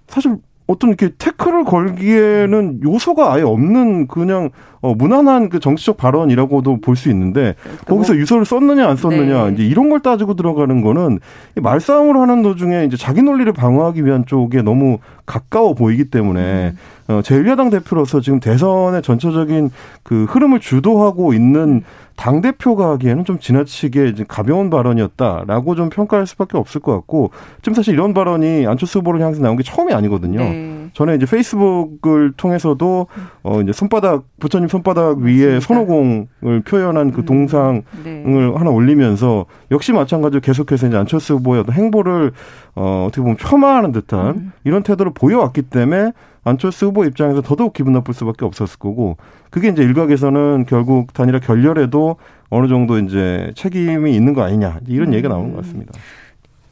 사실 0.08 0.38
어떤 0.74 0.90
이렇게 0.90 1.10
태클을 1.18 1.64
걸기에는 1.66 2.82
요소가 2.84 3.34
아예 3.34 3.44
없는 3.44 4.08
그냥 4.08 4.50
어 4.82 4.94
무난한 4.96 5.50
그 5.50 5.60
정치적 5.60 5.98
발언이라고도 5.98 6.82
볼 6.82 6.96
수 6.96 7.10
있는데 7.10 7.56
그러니까 7.62 7.86
거기서 7.86 8.14
뭐, 8.14 8.22
유서를 8.22 8.46
썼느냐 8.46 8.88
안 8.88 8.98
썼느냐 8.98 9.46
네. 9.48 9.54
이제 9.54 9.64
이런 9.66 9.90
걸 9.90 10.00
따지고 10.02 10.36
들어가는 10.36 10.82
거는 10.82 11.20
말싸움을 11.56 12.18
하는 12.18 12.42
도중에 12.44 12.86
이제 12.86 12.98
자기 12.98 13.22
논리를 13.22 13.52
방어하기 13.54 14.06
위한 14.06 14.26
쪽에 14.26 14.62
너무 14.62 14.98
가까워 15.26 15.74
보이기 15.74 16.06
때문에 16.06 16.74
음. 16.74 16.78
어 17.08 17.22
제1야당 17.22 17.72
대표로서 17.72 18.22
지금 18.22 18.40
대선의 18.40 19.02
전체적인 19.02 19.72
그 20.04 20.26
흐름을 20.26 20.60
주도하고 20.60 21.34
있는 21.34 21.84
당 22.16 22.42
대표가 22.42 22.92
하기에는 22.92 23.26
좀 23.26 23.40
지나치게 23.40 24.14
가벼운 24.28 24.70
발언이었다라고 24.70 25.76
좀 25.76 25.90
평가할 25.90 26.28
수밖에 26.28 26.58
없을 26.58 26.80
것 26.80 26.94
같고 26.94 27.32
지금 27.62 27.74
사실 27.74 27.94
이런 27.94 28.14
발언이 28.14 28.68
안철수 28.68 29.00
후보를 29.00 29.22
향해서 29.22 29.42
나온 29.42 29.58
게 29.58 29.64
처음이 29.64 29.94
아니거든요. 29.94 30.40
네. 30.40 30.90
전에 30.94 31.16
이제 31.16 31.26
페이스북을 31.26 32.34
통해서도 32.38 33.08
어 33.42 33.62
이제 33.62 33.74
손바닥 33.74 34.26
부처님 34.40 34.68
손바닥 34.68 35.18
위에 35.18 35.60
손오공을 35.60 36.62
표현한 36.66 37.12
그 37.12 37.22
음. 37.22 37.26
동상을 37.26 37.84
네. 38.04 38.24
하나 38.56 38.70
올리면서 38.70 39.46
역시 39.72 39.92
마찬가지로 39.92 40.42
계속해서 40.42 40.88
이제 40.88 40.98
안철수 40.98 41.36
후보의 41.36 41.62
어떤 41.62 41.76
행보를 41.76 42.32
어 42.76 43.06
어떻게 43.08 43.22
보면 43.22 43.38
폄하하는 43.38 43.92
듯한 43.92 44.28
음. 44.28 44.52
이런 44.64 44.84
태도를 44.84 45.14
보여왔기 45.16 45.64
때문에 45.64 46.12
안철수 46.44 46.88
후보 46.88 47.06
입장에서 47.06 47.42
더더욱 47.42 47.74
기분 47.74 47.94
나쁠 47.94 48.14
수밖에 48.14 48.46
없었을 48.46 48.78
거고 48.80 49.18
그게 49.50 49.70
이제 49.70 49.84
일각에서는 49.84 50.66
결국 50.68 51.14
단일화 51.14 51.40
결렬에도 51.40 52.18
어느 52.50 52.68
정도 52.68 53.00
이제 53.00 53.52
책임이 53.56 54.16
있는 54.16 54.34
거 54.34 54.44
아니냐 54.44 54.80
이런 54.88 55.10
음. 55.10 55.14
얘기가 55.14 55.30
나오는 55.30 55.52
것 55.54 55.64
같습니다. 55.64 55.94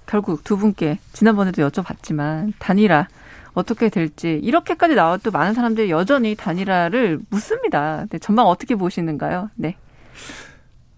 결국 0.05 0.43
두 0.43 0.57
분께 0.57 0.99
지난번에도 1.13 1.67
여쭤봤지만 1.67 2.53
단일화 2.59 3.07
어떻게 3.53 3.89
될지 3.89 4.39
이렇게까지 4.43 4.95
나와도 4.95 5.31
많은 5.31 5.53
사람들이 5.53 5.89
여전히 5.89 6.35
단일화를 6.35 7.19
묻습니다. 7.29 8.05
네, 8.09 8.19
전망 8.19 8.47
어떻게 8.47 8.75
보시는가요? 8.75 9.49
네. 9.55 9.75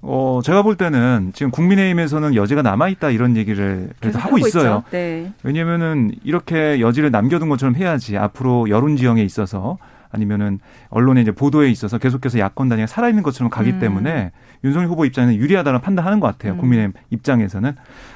어, 0.05 0.41
제가 0.43 0.63
볼 0.63 0.75
때는 0.75 1.31
지금 1.33 1.49
국민의힘에서는 1.49 2.35
여지가 2.35 2.61
남아있다 2.61 3.09
이런 3.09 3.37
얘기를 3.37 3.89
그래도 4.01 4.19
하고, 4.19 4.35
하고 4.35 4.47
있어요. 4.47 4.83
네. 4.91 5.31
왜냐면은 5.43 6.11
이렇게 6.23 6.81
여지를 6.81 7.09
남겨둔 7.09 7.47
것처럼 7.47 7.75
해야지 7.75 8.17
앞으로 8.17 8.69
여론 8.69 8.97
지형에 8.97 9.23
있어서 9.23 9.77
아니면은 10.11 10.59
언론의 10.89 11.23
이제 11.23 11.31
보도에 11.31 11.69
있어서 11.71 11.97
계속해서 11.97 12.37
야권 12.37 12.67
단위가 12.67 12.85
살아있는 12.85 13.23
것처럼 13.23 13.49
가기 13.49 13.71
음. 13.71 13.79
때문에 13.79 14.31
윤석열 14.65 14.89
후보 14.89 15.05
입장에는 15.05 15.35
유리하다는 15.35 15.79
판단하는 15.79 16.19
것 16.19 16.27
같아요. 16.27 16.53
음. 16.53 16.57
국민의힘 16.57 16.93
입장에서는. 17.09 17.73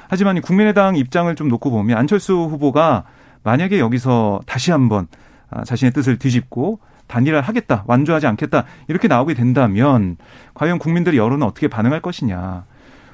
하지만 0.08 0.40
국민의당 0.42 0.94
입장을 0.94 1.34
좀 1.36 1.48
놓고 1.48 1.70
보면 1.70 1.96
안철수 1.96 2.34
후보가 2.34 3.04
만약에 3.44 3.78
여기서 3.80 4.40
다시 4.46 4.72
한번 4.72 5.06
아, 5.50 5.64
자신의 5.64 5.92
뜻을 5.92 6.18
뒤집고 6.18 6.80
단일화 7.08 7.40
하겠다, 7.40 7.84
완주하지 7.86 8.26
않겠다 8.28 8.64
이렇게 8.86 9.08
나오게 9.08 9.34
된다면 9.34 10.16
과연 10.54 10.78
국민들의 10.78 11.18
여론은 11.18 11.46
어떻게 11.46 11.66
반응할 11.66 12.00
것이냐. 12.00 12.64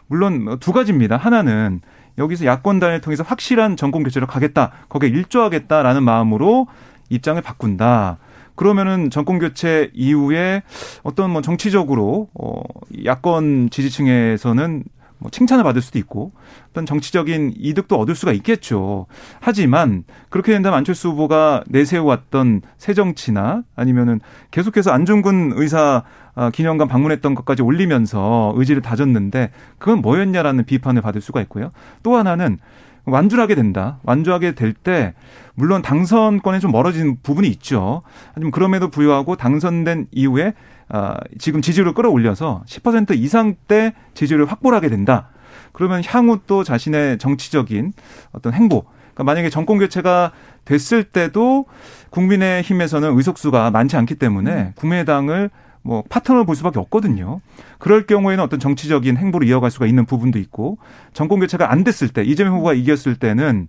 물론 0.07 0.59
두 0.61 0.73
가지입니다. 0.73 1.17
하나는 1.17 1.81
여기서 2.19 2.45
야권 2.45 2.79
단을 2.79 3.01
통해서 3.01 3.25
확실한 3.25 3.77
정권 3.77 4.03
교체로 4.03 4.27
가겠다, 4.27 4.71
거기에 4.89 5.09
일조하겠다라는 5.09 6.03
마음으로 6.03 6.67
입장을 7.09 7.41
바꾼다. 7.41 8.19
그러면은 8.55 9.11
정권 9.11 9.39
교체 9.39 9.91
이후에 9.95 10.63
어떤 11.03 11.31
뭐 11.31 11.43
정치적으로 11.43 12.29
어 12.35 12.63
야권 13.05 13.71
지지층에서는 13.71 14.85
뭐 15.25 15.31
칭찬을 15.31 15.65
받을 15.65 15.81
수도 15.81 15.99
있고 15.99 16.33
어떤 16.69 16.85
정치적인 16.85 17.55
이득도 17.57 17.99
얻을 17.99 18.15
수가 18.15 18.33
있겠죠. 18.33 19.07
하지만 19.41 20.05
그렇게 20.29 20.53
된다면 20.53 20.77
안철수 20.77 21.09
후보가 21.09 21.65
내세워왔던 21.67 22.61
새 22.77 22.93
정치나 22.93 23.63
아니면은 23.75 24.21
계속해서 24.51 24.91
안중근 24.91 25.53
의사 25.57 26.03
아, 26.35 26.51
기념관 26.51 26.89
방문했던 26.89 27.35
것까지 27.37 27.63
올리면서 27.63 28.53
의지를 28.57 28.83
다졌는데 28.83 29.51
그건 29.79 30.03
뭐였냐라는 30.03 30.65
비판을 30.67 31.01
받을 31.01 31.23
수가 31.23 31.41
있고요. 31.43 31.71
또 32.03 32.17
하나는 32.17 32.59
완주하게 33.07 33.55
된다. 33.55 34.01
완주하게 34.03 34.55
될 34.55 34.75
때 34.75 35.15
물론 35.55 35.81
당선권에 35.81 36.59
좀 36.59 36.71
멀어진 36.71 37.17
부분이 37.23 37.49
있죠. 37.49 38.03
하지만 38.35 38.51
그럼에도 38.51 38.91
불구하고 38.91 39.37
당선된 39.37 40.09
이후에 40.11 40.53
아, 40.95 41.17
지금 41.39 41.61
지지율을 41.61 41.93
끌어올려서 41.93 42.63
10% 42.69 43.17
이상대 43.17 43.95
지지율을 44.15 44.47
확보를 44.47 44.77
하게 44.77 44.89
된다. 44.89 45.29
그러면 45.73 46.03
향후 46.07 46.39
또 46.47 46.63
자신의 46.63 47.19
정치적인 47.19 47.93
어떤 48.31 48.53
행보, 48.53 48.85
그러니까 48.85 49.25
만약에 49.25 49.51
정권 49.51 49.79
교체가 49.79 50.31
됐을 50.65 51.03
때도 51.03 51.67
국민의힘에서는 52.11 53.17
의석수가 53.17 53.73
많지 53.73 53.97
않기 53.97 54.15
때문에 54.15 54.53
음. 54.53 54.73
국민의당을 54.77 55.51
뭐 55.83 56.05
파트너를 56.09 56.47
볼 56.47 56.55
수밖에 56.55 56.79
없거든요. 56.79 57.41
그럴 57.81 58.07
경우에는 58.07 58.45
어떤 58.45 58.61
정치적인 58.61 59.17
행보를 59.17 59.49
이어갈 59.49 59.73
수가 59.73 59.87
있는 59.87 60.07
부분도 60.07 60.39
있고 60.39 60.79
정권 61.13 61.41
교체가 61.41 61.73
안 61.73 61.83
됐을 61.83 62.07
때 62.07 62.23
이재명 62.23 62.55
후보가 62.55 62.75
이겼을 62.75 63.17
때는 63.17 63.67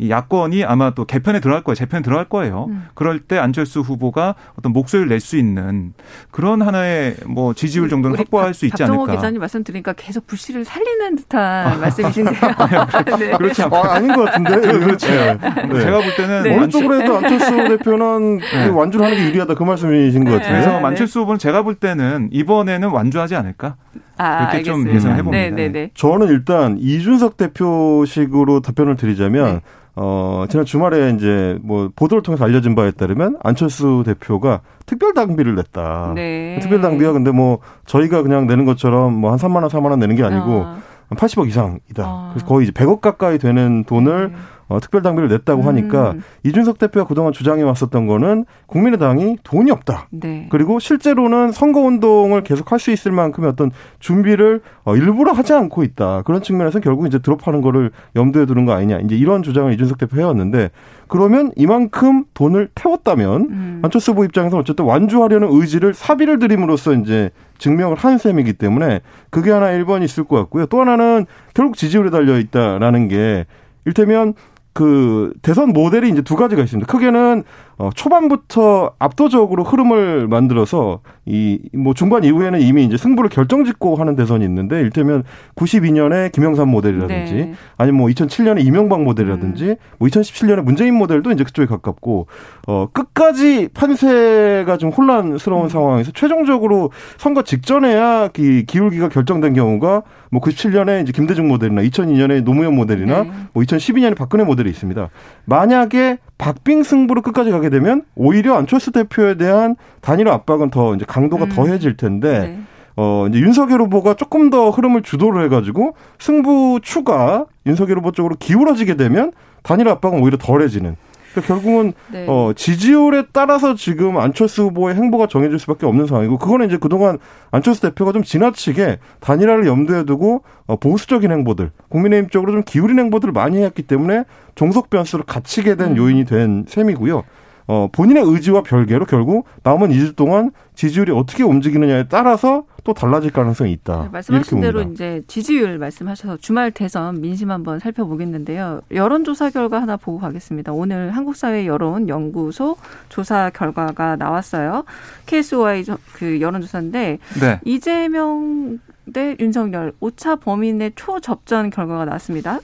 이 0.00 0.10
야권이 0.10 0.64
아마 0.64 0.90
또 0.94 1.04
개편에 1.04 1.40
들어갈 1.40 1.62
거예요. 1.62 1.74
재편에 1.74 2.02
들어갈 2.02 2.24
거예요. 2.24 2.66
음. 2.70 2.86
그럴 2.94 3.20
때 3.20 3.36
안철수 3.38 3.80
후보가 3.80 4.34
어떤 4.58 4.72
목소리를 4.72 5.08
낼 5.08 5.20
수 5.20 5.36
있는 5.36 5.92
그런 6.30 6.62
하나의 6.62 7.16
뭐 7.26 7.52
지지율 7.52 7.90
정도는 7.90 8.16
확보할 8.16 8.54
수 8.54 8.64
있지 8.64 8.82
않을까. 8.82 8.96
박정호 8.96 9.16
기자님 9.18 9.38
말씀 9.40 9.62
드리니까 9.62 9.92
계속 9.92 10.26
불씨를 10.26 10.64
살리는 10.64 11.16
듯한 11.16 11.78
말씀이신데요. 11.82 12.40
네. 13.18 13.36
그렇지 13.36 13.62
않고. 13.64 13.76
아, 13.76 13.98
닌것 14.00 14.24
같은데. 14.24 14.60
그렇지. 14.80 15.06
네. 15.06 15.34
네. 15.68 15.80
제가 15.80 16.00
볼 16.00 16.16
때는 16.16 16.42
네. 16.44 16.56
어느 16.56 16.68
쪽으로 16.70 17.02
해도 17.02 17.16
안철수 17.18 17.50
대표는 17.68 18.38
네. 18.38 18.66
완주를 18.68 19.04
하는 19.04 19.18
게 19.18 19.24
유리하다 19.26 19.54
그 19.54 19.62
말씀이신 19.62 20.24
것 20.24 20.30
같은데. 20.30 20.50
그래서 20.62 20.86
안철수 20.86 21.20
후보는 21.20 21.38
제가 21.38 21.62
볼 21.62 21.74
때는 21.74 22.30
이번에는 22.32 22.88
완주하지 22.88 23.36
않을까. 23.36 23.76
아, 24.16 24.48
그렇게 24.48 24.62
좀 24.62 24.88
예상해 24.88 25.22
봅니다. 25.22 25.42
네, 25.44 25.50
네, 25.50 25.68
네. 25.72 25.90
저는 25.94 26.28
일단 26.28 26.76
이준석 26.78 27.36
대표식으로 27.36 28.60
답변을 28.60 28.96
드리자면 28.96 29.60
어, 30.02 30.46
지난 30.48 30.64
주말에 30.64 31.10
이제 31.10 31.58
뭐 31.62 31.90
보도를 31.94 32.22
통해서 32.22 32.42
알려진 32.44 32.74
바에 32.74 32.90
따르면 32.90 33.36
안철수 33.42 34.02
대표가 34.06 34.62
특별 34.86 35.12
당비를 35.12 35.54
냈다. 35.56 36.12
네. 36.14 36.58
특별 36.62 36.80
당비가 36.80 37.12
근데 37.12 37.30
뭐 37.30 37.58
저희가 37.84 38.22
그냥 38.22 38.46
내는 38.46 38.64
것처럼 38.64 39.12
뭐 39.12 39.30
한 39.30 39.38
3만 39.38 39.56
원, 39.56 39.64
4만 39.68 39.90
원 39.90 39.98
내는 39.98 40.16
게 40.16 40.24
아니고 40.24 40.46
어. 40.64 40.76
80억 41.10 41.48
이상이다. 41.48 42.04
어. 42.06 42.30
그래서 42.32 42.46
거의 42.46 42.64
이제 42.66 42.72
100억 42.72 43.02
가까이 43.02 43.36
되는 43.38 43.84
돈을 43.84 44.28
네. 44.30 44.36
어, 44.70 44.78
특별 44.80 45.02
당비를 45.02 45.28
냈다고 45.28 45.62
하니까 45.62 46.12
음. 46.12 46.22
이준석 46.44 46.78
대표가 46.78 47.06
그동안 47.06 47.32
주장해 47.32 47.62
왔었던 47.64 48.06
거는 48.06 48.44
국민의당이 48.66 49.38
돈이 49.42 49.70
없다. 49.72 50.06
네. 50.12 50.46
그리고 50.48 50.78
실제로는 50.78 51.50
선거 51.52 51.80
운동을 51.80 52.42
계속 52.42 52.72
할 52.72 52.80
수 52.80 52.90
있을 52.92 53.12
만큼의 53.12 53.50
어떤 53.50 53.70
준비를 53.98 54.62
어, 54.84 54.96
일부러 54.96 55.32
하지 55.32 55.52
않고 55.52 55.82
있다. 55.82 56.22
그런 56.22 56.40
측면에서 56.40 56.80
결국 56.80 57.06
이제 57.06 57.18
드롭하는 57.18 57.60
거를 57.60 57.90
염두에 58.16 58.46
두는 58.46 58.64
거 58.64 58.72
아니냐. 58.72 59.00
이제 59.00 59.14
이런 59.16 59.42
주장을 59.42 59.70
이준석 59.70 59.98
대표 59.98 60.16
해왔는데 60.16 60.70
그러면 61.08 61.50
이만큼 61.56 62.24
돈을 62.32 62.70
태웠다면 62.74 63.40
음. 63.50 63.80
안철수 63.82 64.12
후보 64.12 64.24
입장에서 64.24 64.56
어쨌든 64.56 64.86
완주하려는 64.86 65.48
의지를 65.50 65.92
사비를 65.92 66.38
들임으로써 66.38 66.94
이제 66.94 67.30
증명을 67.58 67.96
한 67.96 68.16
셈이기 68.16 68.54
때문에 68.54 69.00
그게 69.28 69.50
하나 69.50 69.66
1번 69.66 70.02
있을 70.02 70.24
것 70.24 70.36
같고요. 70.36 70.64
또 70.66 70.80
하나는 70.80 71.26
결국 71.52 71.76
지지율에 71.76 72.08
달려 72.08 72.38
있다라는 72.38 73.08
게 73.08 73.44
일테면 73.84 74.32
그 74.72 75.32
대선 75.42 75.70
모델이 75.70 76.08
이제 76.10 76.22
두 76.22 76.36
가지가 76.36 76.62
있습니다. 76.62 76.90
크게는 76.90 77.44
어, 77.80 77.88
초반부터 77.94 78.92
압도적으로 78.98 79.64
흐름을 79.64 80.28
만들어서 80.28 81.00
이 81.24 81.58
뭐 81.72 81.94
중반 81.94 82.24
이후에는 82.24 82.60
이미 82.60 82.84
이제 82.84 82.96
승부를 82.96 83.30
결정짓고 83.30 83.96
하는 83.96 84.16
대선이 84.16 84.44
있는데 84.44 84.80
일테면 84.80 85.22
92년에 85.54 86.30
김영삼 86.32 86.68
모델이라든지 86.68 87.34
네. 87.34 87.54
아니면 87.76 87.98
뭐 87.98 88.08
2007년에 88.08 88.64
이명박 88.64 89.02
모델이라든지 89.02 89.64
음. 89.64 89.76
뭐 89.98 90.08
2017년에 90.08 90.62
문재인 90.62 90.94
모델도 90.94 91.30
이제 91.30 91.44
그쪽에 91.44 91.66
가깝고 91.66 92.26
어 92.66 92.88
끝까지 92.92 93.68
판세가 93.72 94.76
좀 94.76 94.90
혼란스러운 94.90 95.64
음. 95.64 95.68
상황에서 95.68 96.10
최종적으로 96.12 96.90
선거 97.16 97.42
직전에야 97.42 98.28
기, 98.28 98.66
기울기가 98.66 99.08
결정된 99.08 99.54
경우가 99.54 100.02
뭐 100.30 100.40
97년에 100.40 101.02
이제 101.02 101.12
김대중 101.12 101.48
모델이나 101.48 101.82
2002년에 101.82 102.44
노무현 102.44 102.74
모델이나 102.74 103.22
네. 103.22 103.30
뭐 103.52 103.62
2012년에 103.62 104.16
박근혜 104.16 104.44
모델이 104.44 104.68
있습니다. 104.68 105.08
만약에 105.46 106.18
박빙 106.40 106.82
승부로 106.84 107.20
끝까지 107.20 107.50
가게 107.50 107.68
되면 107.68 108.02
오히려 108.14 108.54
안철수 108.54 108.92
대표에 108.92 109.34
대한 109.34 109.76
단일화 110.00 110.32
압박은 110.32 110.70
더 110.70 110.94
이제 110.94 111.04
강도가 111.06 111.44
음. 111.44 111.50
더해질 111.50 111.98
텐데 111.98 112.40
네. 112.40 112.60
어, 112.96 113.26
이제 113.28 113.38
윤석열 113.38 113.82
후보가 113.82 114.14
조금 114.14 114.48
더 114.48 114.70
흐름을 114.70 115.02
주도를 115.02 115.44
해가지고 115.44 115.94
승부 116.18 116.80
추가 116.82 117.44
윤석열 117.66 117.98
후보 117.98 118.10
쪽으로 118.10 118.36
기울어지게 118.38 118.94
되면 118.94 119.32
단일화 119.62 119.92
압박은 119.92 120.22
오히려 120.22 120.38
덜해지는. 120.38 120.96
그러니까 121.32 121.54
결국은 121.54 121.92
네. 122.10 122.26
어, 122.28 122.52
지지율에 122.54 123.24
따라서 123.32 123.74
지금 123.74 124.18
안철수 124.18 124.64
후보의 124.64 124.96
행보가 124.96 125.28
정해질 125.28 125.58
수밖에 125.58 125.86
없는 125.86 126.06
상황이고 126.06 126.38
그거는 126.38 126.66
이제 126.66 126.76
그동안 126.76 127.18
안철수 127.50 127.82
대표가 127.82 128.12
좀 128.12 128.22
지나치게 128.22 128.98
단일화를 129.20 129.66
염두에 129.66 130.04
두고 130.04 130.42
어, 130.66 130.76
보수적인 130.76 131.30
행보들, 131.30 131.70
국민의힘 131.88 132.30
쪽으로 132.30 132.52
좀 132.52 132.62
기울인 132.64 132.98
행보들을 132.98 133.32
많이 133.32 133.62
했기 133.62 133.82
때문에 133.82 134.24
종속 134.54 134.90
변수로 134.90 135.24
갇히게 135.24 135.76
된 135.76 135.92
음. 135.92 135.96
요인이 135.96 136.24
된 136.24 136.64
셈이고요. 136.68 137.22
어, 137.70 137.88
본인의 137.92 138.24
의지와 138.26 138.64
별개로 138.64 139.06
결국 139.06 139.46
남은 139.62 139.90
2주 139.90 140.16
동안 140.16 140.50
지지율이 140.74 141.12
어떻게 141.12 141.44
움직이느냐에 141.44 142.08
따라서 142.08 142.64
또 142.82 142.94
달라질 142.94 143.30
가능성이 143.30 143.70
있다. 143.70 144.02
네, 144.04 144.08
말씀하신 144.10 144.60
대로 144.60 144.80
봅니다. 144.80 144.92
이제 145.04 145.22
지지율 145.28 145.78
말씀하셔서 145.78 146.38
주말 146.38 146.72
대선 146.72 147.20
민심 147.20 147.52
한번 147.52 147.78
살펴보겠는데요. 147.78 148.80
여론조사 148.90 149.50
결과 149.50 149.80
하나 149.80 149.96
보고 149.96 150.18
가겠습니다. 150.18 150.72
오늘 150.72 151.12
한국사회 151.12 151.64
여론연구소 151.66 152.74
조사 153.08 153.50
결과가 153.50 154.16
나왔어요. 154.16 154.82
KSOI 155.26 155.84
저- 155.84 155.98
그 156.14 156.40
여론조사인데 156.40 157.18
네. 157.40 157.60
이재명 157.64 158.80
대 159.12 159.36
윤석열 159.38 159.92
오차 160.00 160.36
범인의 160.36 160.92
초접전 160.96 161.70
결과가 161.70 162.04
나왔습니다. 162.06 162.58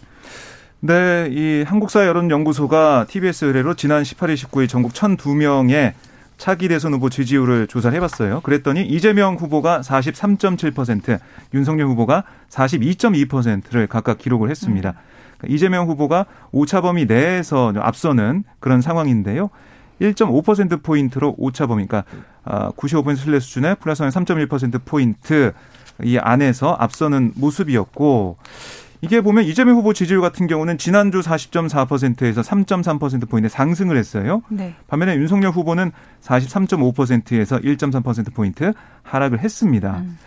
네, 0.80 1.28
이 1.30 1.64
한국사 1.66 2.06
여론연구소가 2.06 3.06
TBS 3.09 3.47
의뢰로 3.47 3.75
지난 3.75 4.02
18일, 4.02 4.35
19일 4.35 4.68
전국 4.68 4.92
1,002명의 4.92 5.95
차기 6.37 6.68
대선 6.68 6.92
후보 6.92 7.09
지지율을 7.09 7.66
조사를 7.66 7.97
해봤어요. 7.97 8.40
그랬더니 8.42 8.83
이재명 8.83 9.37
후보가 9.37 9.80
43.7%, 9.80 11.18
윤석열 11.54 11.87
후보가 11.87 12.25
42.2%를 12.50 13.87
각각 13.87 14.18
기록을 14.18 14.50
했습니다. 14.50 14.92
그러니까 15.38 15.54
이재명 15.54 15.88
후보가 15.88 16.26
오차 16.52 16.83
범위 16.83 17.06
내에서 17.06 17.73
앞서는 17.75 18.45
그런 18.61 18.83
상황인데요. 18.83 19.49
1.5% 20.02 20.83
포인트로 20.83 21.37
오차 21.38 21.68
범위, 21.68 21.87
그러니까 21.87 22.04
95% 22.45 23.16
신뢰 23.16 23.40
수준의 23.40 23.76
플러스 23.80 24.02
3.1% 24.04 24.83
포인트 24.85 25.54
이 26.02 26.18
안에서 26.18 26.76
앞서는 26.78 27.33
모습이었고 27.35 28.37
이게 29.00 29.21
보면 29.21 29.45
이재명 29.45 29.76
후보 29.76 29.93
지지율 29.93 30.21
같은 30.21 30.47
경우는 30.47 30.79
지난주 30.79 31.21
40.4%에서 31.21 32.41
3.3% 32.41 33.29
포인트 33.29 33.49
상승을 33.49 33.97
했어요. 33.97 34.43
네. 34.49 34.75
반면에 34.87 35.17
윤석열 35.17 35.50
후보는 35.50 35.93
43.5%에서 36.23 37.59
1.3% 37.59 38.35
포인트 38.35 38.73
하락을 39.03 39.41
했습니다. 39.41 39.99
음. 39.99 40.19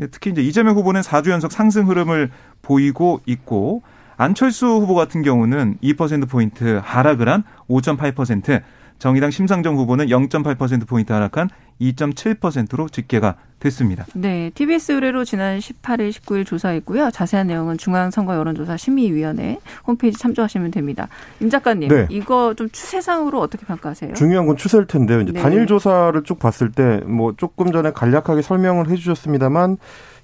예, 0.00 0.06
특히 0.06 0.30
이제 0.30 0.42
이재명 0.42 0.76
후보는 0.76 1.02
4주 1.02 1.30
연속 1.30 1.52
상승 1.52 1.88
흐름을 1.88 2.30
보이고 2.62 3.20
있고 3.26 3.82
안철수 4.16 4.66
후보 4.66 4.94
같은 4.94 5.22
경우는 5.22 5.78
2% 5.82 6.28
포인트 6.28 6.80
하락을 6.82 7.28
한 7.28 7.42
5.8%, 7.68 8.62
정의당 8.98 9.30
심상정 9.30 9.76
후보는 9.76 10.06
0.8% 10.06 10.86
포인트 10.86 11.12
하락한 11.12 11.50
2.7%로 11.80 12.88
집계가 12.88 13.36
됐습니다. 13.60 14.04
네, 14.14 14.50
TBS 14.54 14.90
의뢰로 14.92 15.24
지난 15.24 15.60
18일, 15.60 16.10
19일 16.10 16.44
조사했고요. 16.44 17.10
자세한 17.12 17.46
내용은 17.46 17.78
중앙선거 17.78 18.34
여론조사 18.34 18.76
심의위원회 18.76 19.58
홈페이지 19.86 20.18
참조하시면 20.18 20.72
됩니다. 20.72 21.06
임 21.40 21.48
작가님, 21.48 21.88
네. 21.88 22.06
이거 22.10 22.54
좀 22.54 22.68
추세상으로 22.70 23.38
어떻게 23.40 23.64
평가하세요? 23.64 24.14
중요한 24.14 24.46
건 24.48 24.56
추세일 24.56 24.86
텐데요. 24.86 25.20
이제 25.20 25.30
네. 25.32 25.40
단일 25.40 25.66
조사를 25.66 26.20
쭉 26.24 26.38
봤을 26.40 26.72
때 26.72 27.00
뭐 27.06 27.34
조금 27.36 27.72
전에 27.72 27.92
간략하게 27.92 28.42
설명을 28.42 28.88
해주셨습니다만 28.90 29.76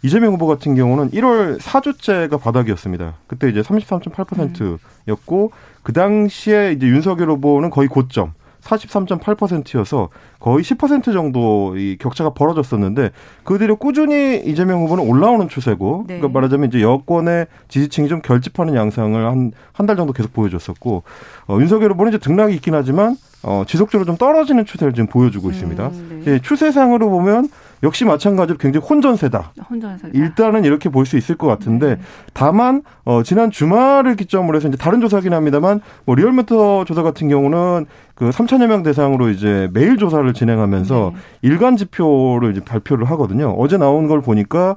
이재명 0.02 0.32
후보 0.34 0.46
같은 0.46 0.74
경우는 0.74 1.10
1월 1.10 1.58
4주째가 1.60 2.40
바닥이었습니다. 2.40 3.14
그때 3.26 3.48
이제 3.48 3.62
33.8%였고 3.62 5.52
그 5.82 5.92
당시에 5.92 6.72
이제 6.72 6.86
윤석열 6.86 7.30
후보는 7.30 7.70
거의 7.70 7.88
고점 7.88 8.32
43.8%여서 8.68 10.08
거의 10.38 10.62
10% 10.62 11.12
정도 11.12 11.76
이 11.76 11.96
격차가 11.98 12.30
벌어졌었는데 12.30 13.10
그 13.44 13.58
뒤로 13.58 13.76
꾸준히 13.76 14.36
이재명 14.44 14.82
후보는 14.82 15.04
올라오는 15.08 15.48
추세고 15.48 16.04
네. 16.06 16.16
그러니까 16.18 16.28
말하자면 16.38 16.68
이제 16.68 16.82
여권의 16.82 17.46
지지층이 17.68 18.08
좀 18.08 18.20
결집하는 18.22 18.74
양상을 18.74 19.24
한 19.26 19.52
한 19.72 19.86
달 19.86 19.96
정도 19.96 20.12
계속 20.12 20.32
보여줬었고 20.32 21.02
어, 21.46 21.58
윤석열 21.60 21.92
후보는 21.92 22.12
이제 22.12 22.18
등락이 22.18 22.54
있긴 22.56 22.74
하지만 22.74 23.16
어, 23.42 23.62
지속적으로 23.66 24.04
좀 24.04 24.16
떨어지는 24.16 24.66
추세를 24.66 24.92
지금 24.92 25.06
보여주고 25.06 25.50
있습니다. 25.50 25.86
음, 25.86 26.22
네. 26.24 26.32
예, 26.32 26.38
추세상으로 26.40 27.08
보면 27.08 27.48
역시 27.82 28.04
마찬가지로 28.04 28.58
굉장히 28.58 28.86
혼전세다. 28.86 29.52
혼전해서 29.70 30.08
일단은 30.12 30.64
이렇게 30.64 30.88
볼 30.88 31.04
수 31.06 31.16
있을 31.16 31.36
것 31.36 31.46
같은데 31.46 31.96
네. 31.96 32.00
다만 32.34 32.82
어 33.04 33.22
지난 33.22 33.50
주말을 33.50 34.16
기점으로 34.16 34.56
해서 34.56 34.68
이제 34.68 34.76
다른 34.76 35.00
조사긴 35.00 35.32
합니다만 35.32 35.80
뭐 36.04 36.14
리얼미터 36.16 36.84
조사 36.84 37.02
같은 37.02 37.28
경우는 37.28 37.86
그 38.14 38.30
3천여 38.30 38.66
명 38.66 38.82
대상으로 38.82 39.30
이제 39.30 39.68
매일 39.72 39.96
조사를 39.96 40.30
진행하면서 40.34 41.12
네. 41.14 41.20
일간 41.42 41.76
지표를 41.76 42.50
이제 42.52 42.60
발표를 42.64 43.08
하거든요. 43.10 43.54
어제 43.58 43.76
나온 43.78 44.06
걸 44.08 44.20
보니까 44.22 44.76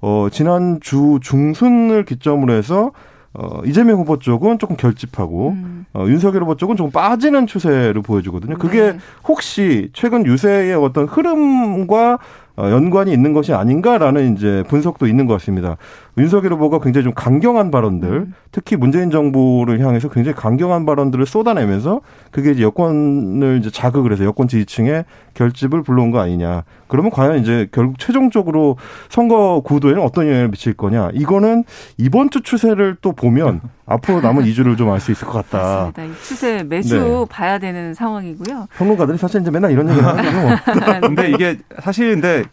어 0.00 0.28
지난 0.30 0.78
주 0.80 1.18
중순을 1.22 2.04
기점으로 2.04 2.52
해서 2.52 2.92
어 3.34 3.62
이재명 3.64 3.98
후보 3.98 4.18
쪽은 4.18 4.58
조금 4.58 4.76
결집하고 4.76 5.50
음. 5.50 5.86
어, 5.94 6.04
윤석열 6.06 6.42
후보 6.42 6.54
쪽은 6.56 6.76
조금 6.76 6.90
빠지는 6.90 7.46
추세를 7.46 8.02
보여주거든요. 8.02 8.58
그게 8.58 8.92
네. 8.92 8.98
혹시 9.26 9.88
최근 9.94 10.26
유세의 10.26 10.74
어떤 10.74 11.06
흐름과 11.06 12.14
어, 12.14 12.18
연관이 12.58 13.12
있는 13.12 13.32
것이 13.32 13.52
아닌가라는 13.52 14.34
이제 14.34 14.62
분석도 14.68 15.06
있는 15.06 15.26
것 15.26 15.34
같습니다. 15.34 15.76
윤석열 16.18 16.52
후보가 16.52 16.80
굉장히 16.80 17.04
좀 17.04 17.14
강경한 17.14 17.70
발언들, 17.70 18.08
음. 18.10 18.34
특히 18.50 18.76
문재인 18.76 19.10
정부를 19.10 19.80
향해서 19.80 20.10
굉장히 20.10 20.36
강경한 20.36 20.84
발언들을 20.84 21.24
쏟아내면서 21.24 22.02
그게 22.30 22.50
이제 22.50 22.62
여권을 22.62 23.58
이제 23.60 23.70
자극을 23.70 24.12
해서 24.12 24.24
여권 24.24 24.46
지지층의 24.46 25.06
결집을 25.32 25.82
불러온 25.82 26.10
거 26.10 26.20
아니냐. 26.20 26.64
그러면 26.86 27.10
과연 27.10 27.38
이제 27.38 27.66
결국 27.72 27.98
최종적으로 27.98 28.76
선거 29.08 29.62
구도에는 29.64 30.02
어떤 30.02 30.26
영향을 30.28 30.48
미칠 30.48 30.74
거냐. 30.74 31.08
이거는 31.14 31.64
이번 31.96 32.28
주 32.28 32.42
추세를 32.42 32.96
또 33.00 33.12
보면 33.12 33.62
앞으로 33.86 34.20
남은 34.20 34.44
2주를 34.44 34.76
좀 34.76 34.90
알 34.90 35.00
수 35.00 35.12
있을 35.12 35.26
것 35.26 35.32
같다. 35.48 35.92
맞습니다. 35.92 36.04
이 36.04 36.10
추세 36.22 36.62
매주 36.62 36.98
네. 36.98 37.24
봐야 37.30 37.58
되는 37.58 37.94
상황이고요. 37.94 38.66
평론가들이 38.76 39.16
사실 39.16 39.40
이제 39.40 39.50
맨날 39.50 39.70
이런 39.72 39.88
얘기를 39.88 40.06
하거든요. 40.06 41.00
근데 41.00 41.30
이게 41.30 41.58
사실 41.80 42.10
근데 42.12 42.44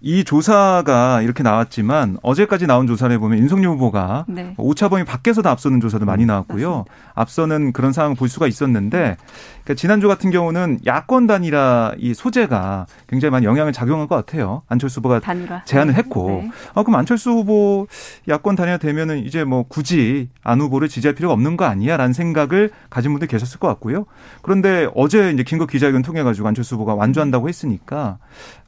이 0.00 0.22
조사가 0.22 1.22
이렇게 1.22 1.42
나왔지만 1.42 2.18
어제까지 2.22 2.66
나온 2.66 2.86
조사를 2.86 3.12
해보면 3.16 3.38
윤석열 3.38 3.72
후보가 3.72 4.26
네. 4.28 4.54
오차 4.56 4.88
범위 4.88 5.04
밖에서도 5.04 5.48
앞서는 5.48 5.80
조사도 5.80 6.04
많이 6.04 6.24
나왔고요. 6.24 6.84
앞서는 7.14 7.72
그런 7.72 7.92
상황을 7.92 8.16
볼 8.16 8.28
수가 8.28 8.46
있었는데 8.46 9.16
그러니까 9.64 9.74
지난주 9.74 10.06
같은 10.06 10.30
경우는 10.30 10.80
야권 10.86 11.26
단일화 11.26 11.94
이 11.98 12.14
소재가 12.14 12.86
굉장히 13.08 13.30
많이 13.32 13.46
영향을 13.46 13.72
작용할 13.72 14.06
것 14.06 14.14
같아요. 14.14 14.62
안철수 14.68 15.00
후보가 15.00 15.20
단일화 15.20 15.64
제안을 15.64 15.94
네. 15.94 15.98
했고 15.98 16.28
네. 16.28 16.50
아, 16.74 16.82
그럼 16.84 17.00
안철수 17.00 17.30
후보 17.30 17.88
야권 18.28 18.54
단일화 18.54 18.78
되면은 18.78 19.24
이제 19.24 19.42
뭐 19.42 19.64
굳이 19.66 20.28
안 20.44 20.60
후보를 20.60 20.88
지지할 20.88 21.16
필요가 21.16 21.34
없는 21.34 21.56
거 21.56 21.64
아니야라는 21.64 22.12
생각을 22.12 22.70
가진 22.88 23.10
분들 23.12 23.26
계셨을 23.26 23.58
것 23.58 23.66
같고요. 23.66 24.06
그런데 24.42 24.88
어제 24.94 25.32
이제 25.32 25.42
긴급 25.42 25.70
기자회견 25.70 26.02
통해 26.02 26.22
가지고 26.22 26.46
안철수 26.46 26.76
후보가 26.76 26.94
완주한다고 26.94 27.48
했으니까 27.48 28.18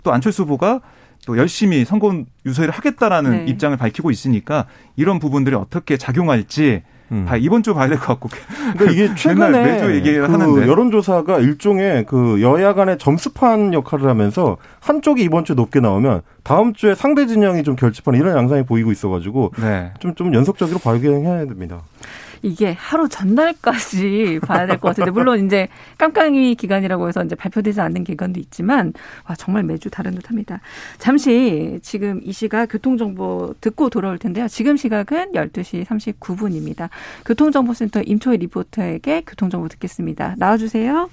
또 0.02 0.12
안철수 0.12 0.42
후보가 0.42 0.80
또 1.26 1.36
열심히 1.38 1.84
선거 1.84 2.24
유세를 2.46 2.70
하겠다라는 2.72 3.30
네. 3.44 3.50
입장을 3.50 3.76
밝히고 3.76 4.10
있으니까 4.10 4.66
이런 4.96 5.18
부분들이 5.18 5.54
어떻게 5.54 5.96
작용할지 5.96 6.82
음. 7.12 7.24
봐- 7.26 7.36
이번 7.36 7.62
주 7.64 7.74
봐야 7.74 7.88
될 7.88 7.98
것 7.98 8.06
같고 8.06 8.28
그러니까 8.78 8.90
이게 8.92 9.12
최근에 9.16 9.50
매주 9.64 9.94
얘기를 9.96 10.26
그 10.26 10.32
하는데. 10.32 10.66
여론조사가 10.68 11.40
일종의 11.40 12.06
그 12.06 12.40
여야 12.40 12.72
간의 12.74 12.98
점수판 12.98 13.74
역할을 13.74 14.08
하면서 14.08 14.56
한쪽이 14.80 15.22
이번 15.24 15.44
주에 15.44 15.56
높게 15.56 15.80
나오면 15.80 16.22
다음 16.44 16.72
주에 16.72 16.94
상대 16.94 17.26
진영이 17.26 17.64
좀 17.64 17.74
결집하는 17.74 18.18
이런 18.20 18.36
양상이 18.36 18.62
보이고 18.64 18.92
있어가지고 18.92 19.52
네. 19.60 19.90
좀, 19.98 20.14
좀 20.14 20.32
연속적으로 20.34 20.78
발견해야 20.78 21.46
됩니다. 21.46 21.80
이게 22.42 22.72
하루 22.72 23.08
전날까지 23.08 24.40
봐야 24.46 24.66
될 24.66 24.78
것 24.78 24.88
같은데 24.88 25.10
물론 25.10 25.44
이제 25.46 25.68
깜깜이 25.98 26.54
기간이라고 26.54 27.08
해서 27.08 27.22
이제 27.24 27.34
발표되지 27.34 27.80
않는 27.80 28.04
기간도 28.04 28.40
있지만 28.40 28.92
와 29.28 29.34
정말 29.36 29.62
매주 29.62 29.90
다른 29.90 30.14
듯합니다. 30.14 30.60
잠시 30.98 31.78
지금 31.82 32.20
이 32.24 32.32
시각 32.32 32.66
교통 32.66 32.96
정보 32.96 33.54
듣고 33.60 33.90
돌아올 33.90 34.18
텐데요. 34.18 34.48
지금 34.48 34.76
시각은 34.76 35.32
12시 35.32 35.84
39분입니다. 35.84 36.88
교통정보센터 37.26 38.02
임초희 38.02 38.38
리포터에게 38.38 39.22
교통정보 39.26 39.68
듣겠습니다. 39.68 40.34
나와주세요. 40.38 41.08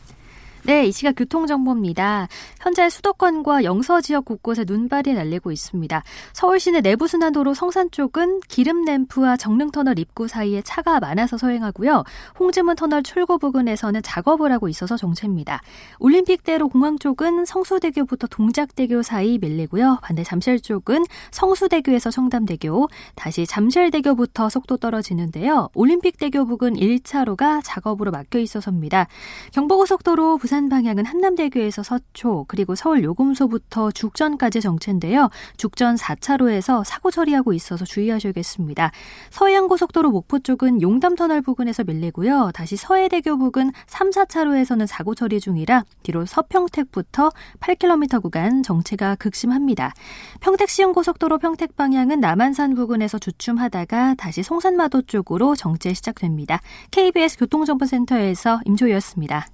네, 0.67 0.85
이 0.85 0.91
시각 0.91 1.13
교통정보입니다. 1.13 2.27
현재 2.59 2.89
수도권과 2.89 3.63
영서 3.63 4.01
지역 4.01 4.25
곳곳에 4.25 4.65
눈발이 4.67 5.13
날리고 5.13 5.53
있습니다. 5.53 6.03
서울시내 6.33 6.81
내부순환도로 6.81 7.53
성산 7.53 7.89
쪽은 7.89 8.41
기름 8.49 8.83
램프와 8.83 9.37
정릉터널 9.37 9.97
입구 9.97 10.27
사이에 10.27 10.61
차가 10.63 10.99
많아서 10.99 11.37
서행하고요. 11.37 12.03
홍지문 12.37 12.75
터널 12.75 13.01
출구 13.01 13.37
부근에서는 13.37 14.01
작업을 14.03 14.51
하고 14.51 14.67
있어서 14.67 14.97
정체입니다. 14.97 15.61
올림픽대로 15.99 16.67
공항 16.67 16.99
쪽은 16.99 17.45
성수대교부터 17.45 18.27
동작대교 18.27 19.03
사이 19.03 19.37
밀리고요. 19.37 19.99
반대 20.01 20.25
잠실 20.25 20.59
쪽은 20.59 21.05
성수대교에서 21.31 22.11
청담대교, 22.11 22.89
다시 23.15 23.45
잠실대교부터 23.45 24.49
속도 24.49 24.75
떨어지는데요. 24.75 25.69
올림픽대교 25.75 26.45
부근 26.45 26.73
1차로가 26.73 27.61
작업으로 27.63 28.11
막혀 28.11 28.39
있어서입니다. 28.39 29.07
경부고속도로 29.53 30.39
부산 30.39 30.56
부산 30.57 30.69
방향은 30.69 31.05
한남대교에서 31.05 31.83
서초 31.83 32.45
그리고 32.47 32.73
서울 32.73 33.03
요금소부터 33.03 33.91
죽전까지 33.91 34.59
정체인데요. 34.59 35.29
죽전 35.55 35.95
4차로에서 35.95 36.83
사고 36.83 37.11
처리하고 37.11 37.53
있어서 37.53 37.85
주의하셔야겠습니다. 37.85 38.89
서해안고속도로 39.29 40.09
목포 40.09 40.39
쪽은 40.39 40.81
용담터널 40.81 41.43
부근에서 41.43 41.83
밀리고요. 41.83 42.49
다시 42.55 42.75
서해대교 42.75 43.37
부근 43.37 43.71
3, 43.85 44.09
4차로에서는 44.09 44.87
사고 44.87 45.13
처리 45.13 45.39
중이라 45.39 45.83
뒤로 46.01 46.25
서평택부터 46.25 47.29
8km 47.59 48.23
구간 48.23 48.63
정체가 48.63 49.13
극심합니다. 49.15 49.93
평택 50.39 50.71
시흥고속도로 50.71 51.37
평택 51.37 51.75
방향은 51.75 52.19
남한산 52.19 52.73
부근에서 52.73 53.19
주춤하다가 53.19 54.15
다시 54.15 54.41
송산마도 54.41 55.03
쪽으로 55.03 55.55
정체 55.55 55.93
시작됩니다. 55.93 56.61
KBS 56.89 57.37
교통정보센터에서 57.37 58.59
임조였습니다. 58.65 59.45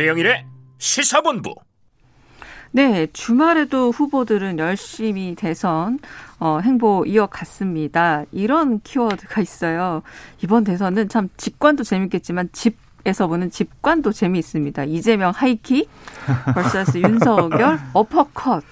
최영일의 0.00 0.46
시사본부. 0.78 1.54
네, 2.70 3.06
주말에도 3.12 3.90
후보들은 3.90 4.58
열심히 4.58 5.34
대선 5.34 5.98
어, 6.38 6.58
행보 6.60 7.04
이어갔습니다. 7.06 8.24
이런 8.32 8.80
키워드가 8.80 9.42
있어요. 9.42 10.00
이번 10.42 10.64
대선은 10.64 11.10
참 11.10 11.28
직관도 11.36 11.84
재밌겠지만 11.84 12.48
집 12.52 12.78
에서 13.06 13.26
보는 13.26 13.50
집관도 13.50 14.12
재미있습니다. 14.12 14.84
이재명 14.84 15.32
하이킥 15.34 15.88
vs 16.54 16.98
윤석열 16.98 17.78
어퍼컷. 17.94 18.62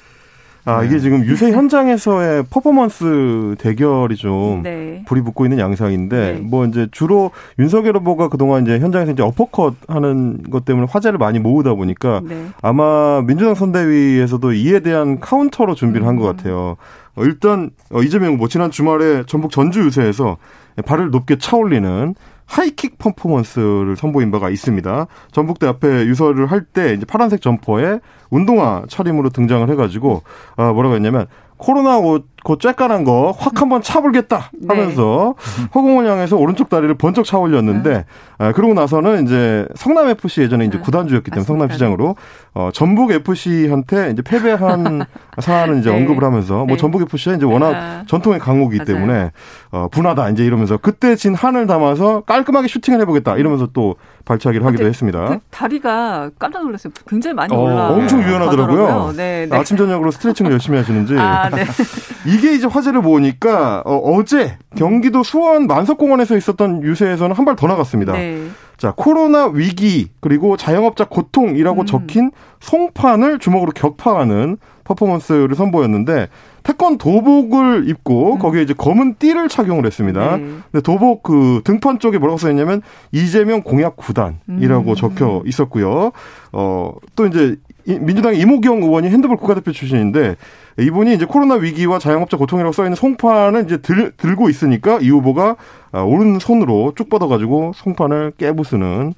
아, 0.64 0.82
이게 0.82 0.98
지금 0.98 1.24
유세 1.24 1.50
현장에서의 1.50 2.44
퍼포먼스 2.50 3.54
대결이 3.58 4.16
좀 4.16 4.62
네. 4.62 5.02
불이 5.06 5.22
붙고 5.22 5.46
있는 5.46 5.58
양상인데 5.58 6.32
네. 6.32 6.40
뭐 6.40 6.66
이제 6.66 6.88
주로 6.90 7.30
윤석열 7.58 7.96
후보가 7.96 8.28
그동안 8.28 8.64
이제 8.64 8.78
현장에서 8.78 9.12
이제 9.12 9.22
어퍼컷 9.22 9.74
하는 9.88 10.42
것 10.50 10.64
때문에 10.64 10.86
화제를 10.90 11.18
많이 11.18 11.38
모으다 11.38 11.74
보니까 11.74 12.20
네. 12.24 12.48
아마 12.60 13.22
민주당 13.26 13.54
선대위에서도 13.54 14.52
이에 14.52 14.80
대한 14.80 15.20
카운터로 15.20 15.74
준비를 15.74 16.06
한것 16.06 16.28
음. 16.28 16.36
같아요. 16.36 16.76
어, 17.14 17.24
일단 17.24 17.70
어, 17.90 18.02
이재명 18.02 18.34
후보 18.34 18.48
지난 18.48 18.70
주말에 18.70 19.24
전북 19.26 19.50
전주 19.50 19.80
유세에서 19.80 20.36
발을 20.84 21.10
높게 21.10 21.38
차올리는 21.38 22.14
하이킥 22.48 22.98
퍼포먼스를 22.98 23.94
선보인 23.96 24.30
바가 24.30 24.48
있습니다. 24.50 25.06
전북대 25.32 25.66
앞에 25.66 26.06
유세를 26.06 26.46
할 26.50 26.64
때 26.72 26.94
이제 26.94 27.04
파란색 27.06 27.40
점퍼에 27.40 28.00
운동화 28.30 28.84
차림으로 28.88 29.30
등장을 29.30 29.68
해가지고 29.70 30.22
아 30.56 30.72
뭐라고 30.72 30.94
했냐면 30.96 31.26
코로나 31.58 31.98
옷, 31.98 32.26
그 32.44 32.54
쬐깐한 32.54 33.04
거 33.04 33.28
확 33.28 33.60
한번 33.60 33.82
차불겠다 33.82 34.52
네. 34.54 34.66
하면서 34.68 35.34
네. 35.36 35.64
허공을 35.74 36.08
향해서 36.08 36.36
오른쪽 36.36 36.70
다리를 36.70 36.94
번쩍 36.96 37.24
차 37.24 37.36
올렸는데, 37.36 37.90
네. 37.90 38.04
아, 38.38 38.52
그러고 38.52 38.74
나서는 38.74 39.24
이제 39.24 39.66
성남FC 39.74 40.42
예전에 40.42 40.64
이제 40.64 40.78
네. 40.78 40.82
구단주였기 40.82 41.30
때문에 41.30 41.44
성남 41.44 41.70
시장으로, 41.70 42.16
어, 42.54 42.70
전북FC한테 42.72 44.10
이제 44.12 44.22
패배한 44.22 45.04
사안을 45.38 45.80
이제 45.80 45.90
네. 45.90 45.96
언급을 45.96 46.22
하면서, 46.24 46.58
뭐 46.58 46.68
네. 46.68 46.76
전북FC가 46.76 47.36
이제 47.36 47.44
워낙 47.44 47.74
아. 47.74 48.04
전통의 48.06 48.38
강호기 48.38 48.84
때문에, 48.84 49.32
어, 49.72 49.88
분하다 49.90 50.30
이제 50.30 50.44
이러면서 50.44 50.76
그때 50.76 51.16
진 51.16 51.34
한을 51.34 51.66
담아서 51.66 52.22
깔끔하게 52.22 52.68
슈팅을 52.68 53.00
해보겠다 53.00 53.36
이러면서 53.36 53.68
또 53.72 53.96
발차기를 54.28 54.64
하기도 54.66 54.86
했습니다. 54.86 55.26
그 55.26 55.38
다리가 55.50 56.30
깜짝 56.38 56.62
놀랐어요. 56.62 56.92
굉장히 57.08 57.34
많이 57.34 57.54
어, 57.54 57.58
올라. 57.58 57.88
엄청 57.88 58.22
유연하더라고요. 58.22 59.14
네, 59.16 59.46
네. 59.50 59.56
아침 59.56 59.76
저녁으로 59.78 60.10
스트레칭을 60.10 60.52
열심히 60.52 60.76
하시는지. 60.76 61.16
아, 61.18 61.48
네. 61.48 61.64
이게 62.26 62.52
이제 62.54 62.66
화제를 62.66 63.00
모으니까 63.00 63.82
어, 63.86 64.22
제 64.24 64.58
경기도 64.76 65.22
수원 65.22 65.66
만석공원에서 65.66 66.36
있었던 66.36 66.82
유세에서는 66.82 67.34
한 67.34 67.44
발 67.44 67.56
더 67.56 67.66
나갔습니다. 67.66 68.12
네. 68.12 68.48
자, 68.76 68.92
코로나 68.94 69.46
위기 69.46 70.08
그리고 70.20 70.56
자영업자 70.58 71.06
고통이라고 71.06 71.80
음. 71.80 71.86
적힌 71.86 72.30
송판을 72.60 73.38
주먹으로 73.38 73.72
격파하는 73.74 74.58
퍼포먼스를 74.88 75.54
선보였는데 75.54 76.28
태권 76.62 76.98
도복을 76.98 77.88
입고 77.88 78.34
음. 78.34 78.38
거기에 78.38 78.62
이제 78.62 78.74
검은 78.74 79.16
띠를 79.18 79.48
착용을 79.48 79.86
했습니다. 79.86 80.36
네. 80.36 80.42
근데 80.72 80.82
도복 80.82 81.22
그 81.22 81.60
등판 81.64 81.98
쪽에 81.98 82.18
뭐라고 82.18 82.38
써 82.38 82.50
있냐면 82.50 82.82
이재명 83.12 83.62
공약 83.62 83.96
구단이라고 83.96 84.90
음. 84.90 84.94
적혀 84.96 85.42
있었고요. 85.46 86.12
어, 86.52 86.94
또 87.14 87.26
이제 87.26 87.56
민주당 87.84 88.34
이모경 88.34 88.82
의원이 88.82 89.08
핸드볼 89.08 89.36
국가대표 89.36 89.72
출신인데 89.72 90.36
이분이 90.78 91.14
이제 91.14 91.24
코로나 91.24 91.54
위기와 91.54 91.98
자영업자 91.98 92.36
고통이라고 92.36 92.72
써 92.72 92.84
있는 92.84 92.96
송판을 92.96 93.64
이제 93.64 93.78
들, 93.78 94.12
들고 94.16 94.48
있으니까 94.50 94.98
이 95.00 95.10
후보가 95.10 95.56
아, 95.92 96.02
오른손으로 96.02 96.92
쭉 96.96 97.08
뻗어가지고 97.08 97.72
송판을 97.74 98.32
깨부수는 98.36 99.14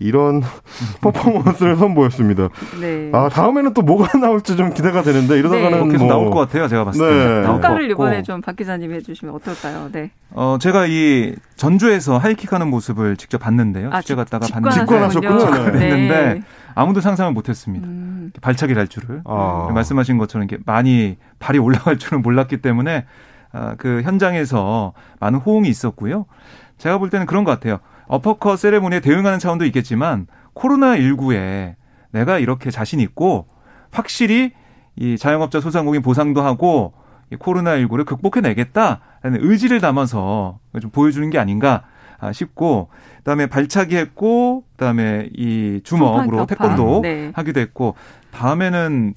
이런 0.00 0.42
퍼포먼스를 1.00 1.76
선보였습니다. 1.76 2.48
네. 2.80 3.10
아 3.12 3.28
다음에는 3.28 3.74
또 3.74 3.82
뭐가 3.82 4.16
나올지 4.18 4.56
좀 4.56 4.72
기대가 4.74 5.02
되는데 5.02 5.38
이러다가는 5.38 5.86
네. 5.86 5.92
계속 5.92 6.04
뭐... 6.06 6.12
나올 6.12 6.30
것 6.30 6.40
같아요. 6.40 6.66
제가 6.68 6.84
봤을 6.84 7.00
때. 7.08 7.14
네. 7.40 7.42
평가를 7.46 7.90
이번에 7.90 8.22
좀 8.22 8.40
박 8.40 8.56
기자님이 8.56 8.94
해주시면 8.96 9.34
어떨까요? 9.36 9.88
네. 9.92 10.10
어 10.32 10.58
제가 10.60 10.86
이 10.86 11.34
전주에서 11.56 12.18
하이킥하는 12.18 12.68
모습을 12.68 13.16
직접 13.16 13.38
봤는데요. 13.38 13.90
아, 13.92 14.00
직접 14.00 14.16
갔다가 14.16 14.46
봤는데 14.52 14.74
직관하셨군요. 14.80 15.72
네. 15.78 16.42
아무도 16.74 17.00
상상을 17.00 17.32
못했습니다. 17.32 17.86
음. 17.86 18.32
발차기 18.40 18.74
할 18.74 18.88
줄을 18.88 19.22
아. 19.24 19.70
말씀하신 19.72 20.18
것처럼 20.18 20.48
이렇게 20.48 20.62
많이 20.66 21.16
발이 21.38 21.58
올라갈 21.58 21.98
줄은 21.98 22.20
몰랐기 22.22 22.58
때문에 22.58 23.04
아, 23.52 23.76
그 23.78 24.02
현장에서 24.02 24.92
많은 25.20 25.38
호응이 25.38 25.68
있었고요. 25.68 26.26
제가 26.78 26.98
볼 26.98 27.08
때는 27.10 27.26
그런 27.26 27.44
것 27.44 27.52
같아요. 27.52 27.78
어퍼컷 28.06 28.58
세레모니에 28.58 29.00
대응하는 29.00 29.38
차원도 29.38 29.64
있겠지만 29.66 30.26
코로나 30.52 30.96
19에 30.96 31.74
내가 32.12 32.38
이렇게 32.38 32.70
자신 32.70 33.00
있고 33.00 33.46
확실히 33.90 34.52
이 34.96 35.18
자영업자 35.18 35.60
소상공인 35.60 36.02
보상도 36.02 36.42
하고 36.42 36.94
이 37.32 37.36
코로나 37.36 37.76
19를 37.76 38.04
극복해내겠다라는 38.04 39.38
의지를 39.40 39.80
담아서 39.80 40.58
좀 40.80 40.90
보여주는 40.90 41.28
게 41.30 41.38
아닌가 41.38 41.84
싶고 42.32 42.88
그다음에 43.18 43.46
발차기 43.46 43.96
했고 43.96 44.64
그다음에 44.72 45.28
이 45.34 45.80
주먹으로 45.82 46.46
태권도 46.46 47.00
네. 47.02 47.32
하기도 47.34 47.60
했고 47.60 47.94
다음에는 48.30 49.14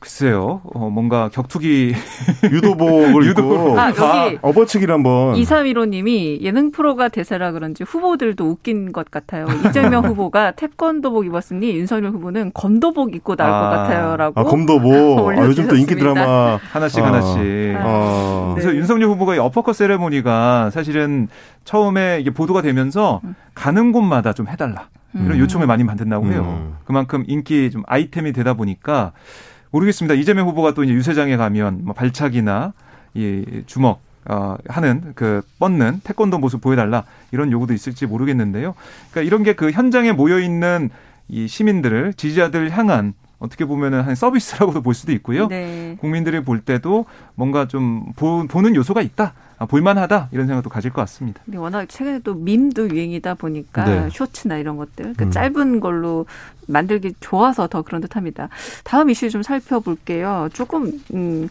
글쎄요, 0.00 0.60
어, 0.74 0.90
뭔가 0.90 1.28
격투기 1.28 1.92
유도복을 2.52 3.30
입고 3.30 3.78
아, 3.80 3.88
여기 3.88 4.38
업어치기를 4.42 4.94
한번 4.94 5.34
2315님이 5.34 6.40
예능 6.40 6.70
프로가 6.70 7.08
대세라 7.08 7.50
그런지 7.50 7.82
후보들도 7.82 8.48
웃긴 8.48 8.92
것 8.92 9.10
같아요. 9.10 9.46
이재명 9.66 10.04
후보가 10.06 10.52
태권도복 10.52 11.26
입었으니 11.26 11.76
윤석열 11.76 12.12
후보는 12.12 12.52
검도복 12.54 13.16
입고 13.16 13.34
나올 13.34 13.52
아, 13.52 13.60
것 13.60 13.76
같아요라고. 13.76 14.40
아, 14.40 14.44
검도복. 14.44 15.30
아, 15.30 15.44
요즘 15.44 15.66
또 15.66 15.74
인기 15.74 15.96
드라마 15.96 16.60
하나씩 16.70 17.02
아, 17.02 17.06
하나씩. 17.08 17.40
아, 17.80 18.52
그래서 18.54 18.70
네. 18.70 18.76
윤석열 18.76 19.08
후보가 19.08 19.34
이 19.34 19.38
어퍼컷 19.38 19.74
세레모니가 19.74 20.70
사실은 20.70 21.26
처음에 21.64 22.20
이게 22.20 22.30
보도가 22.30 22.62
되면서 22.62 23.20
음. 23.24 23.34
가는 23.52 23.90
곳마다 23.90 24.32
좀 24.32 24.46
해달라 24.46 24.90
이런 25.12 25.32
음. 25.32 25.38
요청을 25.40 25.66
많이 25.66 25.84
받는다고 25.84 26.26
해요. 26.28 26.60
음. 26.60 26.76
그만큼 26.84 27.24
인기 27.26 27.72
좀 27.72 27.82
아이템이 27.88 28.32
되다 28.32 28.54
보니까. 28.54 29.10
모르겠습니다. 29.70 30.14
이재명 30.14 30.48
후보가 30.48 30.74
또 30.74 30.84
이제 30.84 30.92
유세장에 30.92 31.36
가면 31.36 31.80
뭐 31.84 31.94
발차기나 31.94 32.72
이 33.14 33.62
주먹 33.66 34.00
어, 34.30 34.56
하는 34.68 35.12
그 35.14 35.40
뻗는 35.58 36.00
태권도 36.04 36.38
모습 36.38 36.60
보여달라 36.60 37.04
이런 37.32 37.50
요구도 37.50 37.72
있을지 37.72 38.06
모르겠는데요. 38.06 38.74
그러니까 39.10 39.26
이런 39.26 39.42
게 39.42 39.54
그 39.54 39.70
현장에 39.70 40.12
모여 40.12 40.38
있는 40.38 40.90
이 41.28 41.48
시민들을 41.48 42.14
지지자들 42.14 42.70
향한 42.70 43.14
어떻게 43.38 43.64
보면은 43.64 44.02
한 44.02 44.14
서비스라고도 44.14 44.82
볼 44.82 44.94
수도 44.94 45.12
있고요. 45.12 45.46
네. 45.46 45.96
국민들이 46.00 46.42
볼 46.42 46.60
때도 46.60 47.06
뭔가 47.36 47.68
좀 47.68 48.12
보, 48.16 48.44
는 48.62 48.74
요소가 48.74 49.00
있다. 49.00 49.32
아, 49.58 49.66
볼만하다 49.66 50.28
이런 50.32 50.46
생각도 50.46 50.70
가질 50.70 50.92
것 50.92 51.00
같습니다. 51.02 51.40
워낙 51.54 51.88
최근에 51.88 52.20
또 52.20 52.34
밈도 52.34 52.90
유행이다 52.90 53.34
보니까 53.34 53.84
네. 53.84 54.08
쇼츠나 54.12 54.56
이런 54.58 54.76
것들 54.76 55.14
그 55.16 55.24
음. 55.24 55.30
짧은 55.30 55.80
걸로 55.80 56.26
만들기 56.68 57.14
좋아서 57.20 57.66
더 57.66 57.82
그런 57.82 58.00
듯합니다. 58.00 58.48
다음 58.84 59.10
이슈 59.10 59.28
좀 59.30 59.42
살펴볼게요. 59.42 60.48
조금 60.52 60.92
음, 61.14 61.48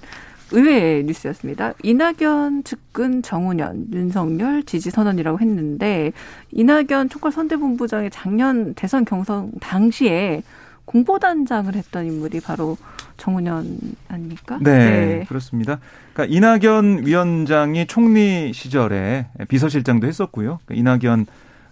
의외의 0.52 1.04
뉴스였습니다. 1.04 1.74
이낙연 1.84 2.64
측근 2.64 3.22
정운현, 3.22 3.88
윤석열 3.92 4.64
지지 4.64 4.90
선언이라고 4.92 5.40
했는데 5.40 6.14
이낙연 6.52 7.10
총괄 7.10 7.32
선대본부장이 7.32 8.10
작년 8.12 8.74
대선 8.74 9.04
경선 9.04 9.52
당시에 9.60 10.44
공보단장을 10.86 11.76
했던 11.76 12.06
인물이 12.06 12.40
바로 12.40 12.78
정운현 13.18 13.78
아닙니까? 14.08 14.58
네, 14.62 14.72
네, 14.72 15.26
그렇습니다. 15.28 15.80
그러니까 16.14 16.34
이낙연 16.34 17.06
위원장이 17.06 17.88
총리 17.88 18.54
시절에 18.54 19.28
비서실장도 19.50 20.08
했었고요. 20.08 20.60
그러니까 20.66 20.76
이낙연 20.76 21.26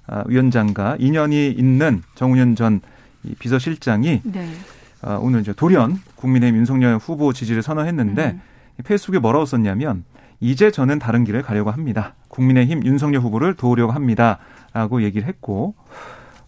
아, 0.07 0.23
위원장과 0.27 0.97
인연이 0.99 1.49
있는 1.49 2.03
정운현 2.15 2.55
전 2.55 2.81
비서실장이 3.39 4.21
네. 4.23 4.49
아, 5.01 5.19
오늘 5.21 5.41
이제 5.41 5.53
돌연 5.53 5.99
국민의힘 6.15 6.59
윤석열 6.59 6.97
후보 6.97 7.33
지지를 7.33 7.61
선언했는데 7.61 8.25
음. 8.31 8.41
페이스북에 8.83 9.19
뭐라고 9.19 9.45
썼냐면 9.45 10.03
이제 10.39 10.71
저는 10.71 10.99
다른 10.99 11.23
길을 11.23 11.41
가려고 11.41 11.71
합니다. 11.71 12.15
국민의힘 12.27 12.85
윤석열 12.85 13.21
후보를 13.21 13.55
도우려고 13.55 13.93
합니다라고 13.93 15.03
얘기를 15.03 15.27
했고 15.27 15.75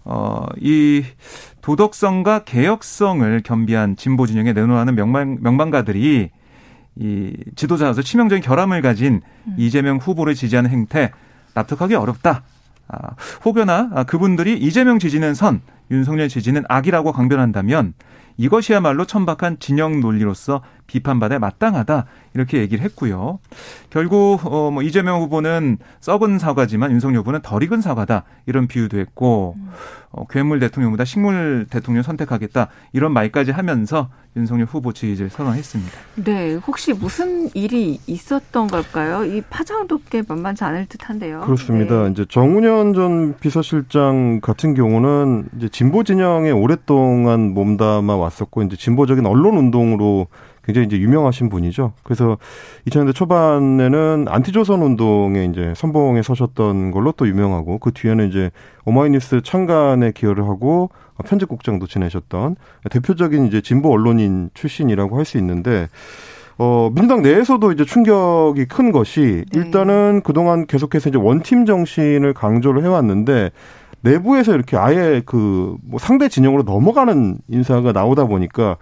어, 0.04 0.46
이 0.60 1.04
도덕성과 1.62 2.46
개혁성을 2.46 3.42
겸비한 3.44 3.96
진보 3.96 4.26
진영에 4.26 4.54
내놓아는 4.54 4.96
명망, 4.96 5.38
명망가들이 5.42 6.30
이 7.00 7.38
지도자로서 7.56 8.02
치명적인 8.02 8.42
결함을 8.42 8.82
가진 8.82 9.22
음. 9.46 9.56
이재명 9.58 9.98
후보를 9.98 10.34
지지하는 10.34 10.70
행태 10.70 11.12
납득하기 11.54 11.96
어렵다. 11.96 12.44
아, 12.88 13.15
혹여나 13.45 13.89
아, 13.93 14.04
그분들이 14.04 14.58
이재명 14.58 15.00
지지는 15.00 15.34
선, 15.34 15.62
윤석열 15.91 16.30
지지는 16.30 16.63
악이라고 16.67 17.12
강변한다면 17.12 17.93
이것이야말로 18.38 19.06
천박한 19.06 19.60
진영 19.60 20.00
논리로서 20.00 20.62
비판받아 20.88 21.38
마땅하다 21.39 22.06
이렇게 22.34 22.60
얘기를 22.60 22.84
했고요. 22.86 23.39
결국 23.89 24.39
어 24.45 24.67
뭐 24.71 24.84
이재명 24.84 25.21
후보는 25.21 25.78
썩은 26.02 26.39
사과지만 26.39 26.91
윤석열 26.91 27.19
후보는 27.19 27.41
덜 27.41 27.63
익은 27.63 27.82
사과다 27.82 28.23
이런 28.45 28.67
비유도 28.67 28.97
했고 29.00 29.56
어, 30.12 30.26
괴물 30.28 30.60
대통령보다 30.60 31.06
식물 31.06 31.67
대통령 31.69 32.04
선택하겠다 32.04 32.67
이런 32.93 33.12
말까지 33.13 33.52
하면서 33.52 34.10
윤석열 34.36 34.65
후보 34.67 34.93
지지를 34.93 35.30
선언했습니다. 35.30 35.91
네, 36.15 36.54
혹시 36.56 36.93
무슨 36.93 37.50
일이 37.56 38.00
있었던 38.08 38.67
걸까요? 38.67 39.26
이 39.26 39.41
파장도 39.41 40.02
꽤 40.10 40.21
만만치 40.28 40.63
않을 40.63 40.86
듯한데요. 40.88 41.41
그렇습니다. 41.41 42.04
네. 42.04 42.12
이제 42.12 42.26
정운현 42.30 42.93
전 42.93 43.36
비서실장 43.39 44.39
같은 44.41 44.73
경우는 44.76 45.50
이제 45.58 45.69
진보 45.69 46.04
진영에 46.04 46.52
오랫동안 46.52 47.54
몸담아 47.54 48.15
왔었고 48.15 48.62
이제 48.63 48.76
진보적인 48.76 49.26
언론 49.26 49.58
운동으로 49.58 50.28
굉장히 50.68 50.86
이제 50.88 51.00
유명하신 51.00 51.48
분이죠. 51.50 51.94
그래서 52.04 52.38
2000년대 52.88 53.16
초반에는 53.16 54.26
안티조선 54.28 54.82
운동에 54.82 55.46
이제 55.46 55.74
선봉에 55.76 56.22
서셨던 56.22 56.92
걸로 56.92 57.14
또 57.14 57.26
유명하고 57.28 57.80
그 57.80 57.92
뒤에는 57.94 58.28
이제 58.28 58.52
오마이뉴스 58.86 59.42
창간에 59.44 60.12
기여를 60.12 60.44
하고 60.44 60.90
편집국장도 61.26 61.88
지내셨던 61.88 62.58
대표적인 62.92 63.48
이제 63.48 63.62
진보 63.62 63.92
언론인 63.92 64.50
출신이라고 64.54 65.18
할 65.18 65.26
수 65.26 65.38
있는데 65.38 65.88
어, 66.60 66.90
민주당 66.94 67.22
내에서도 67.22 67.72
이제 67.72 67.86
충격이 67.86 68.66
큰 68.66 68.92
것이 68.92 69.46
네. 69.54 69.60
일단은 69.60 70.22
그동안 70.24 70.66
계속해서 70.66 71.10
이제 71.10 71.18
원팀 71.18 71.66
정신을 71.66 72.34
강조를 72.34 72.84
해왔는데 72.84 73.52
내부에서 74.02 74.54
이렇게 74.54 74.76
아예 74.78 75.22
그 75.26 75.78
뭐 75.84 76.00
상대 76.00 76.28
진영으로 76.30 76.64
넘어가는 76.64 77.38
인사가 77.48 77.92
나오다 77.92 78.26
보니까 78.26 78.78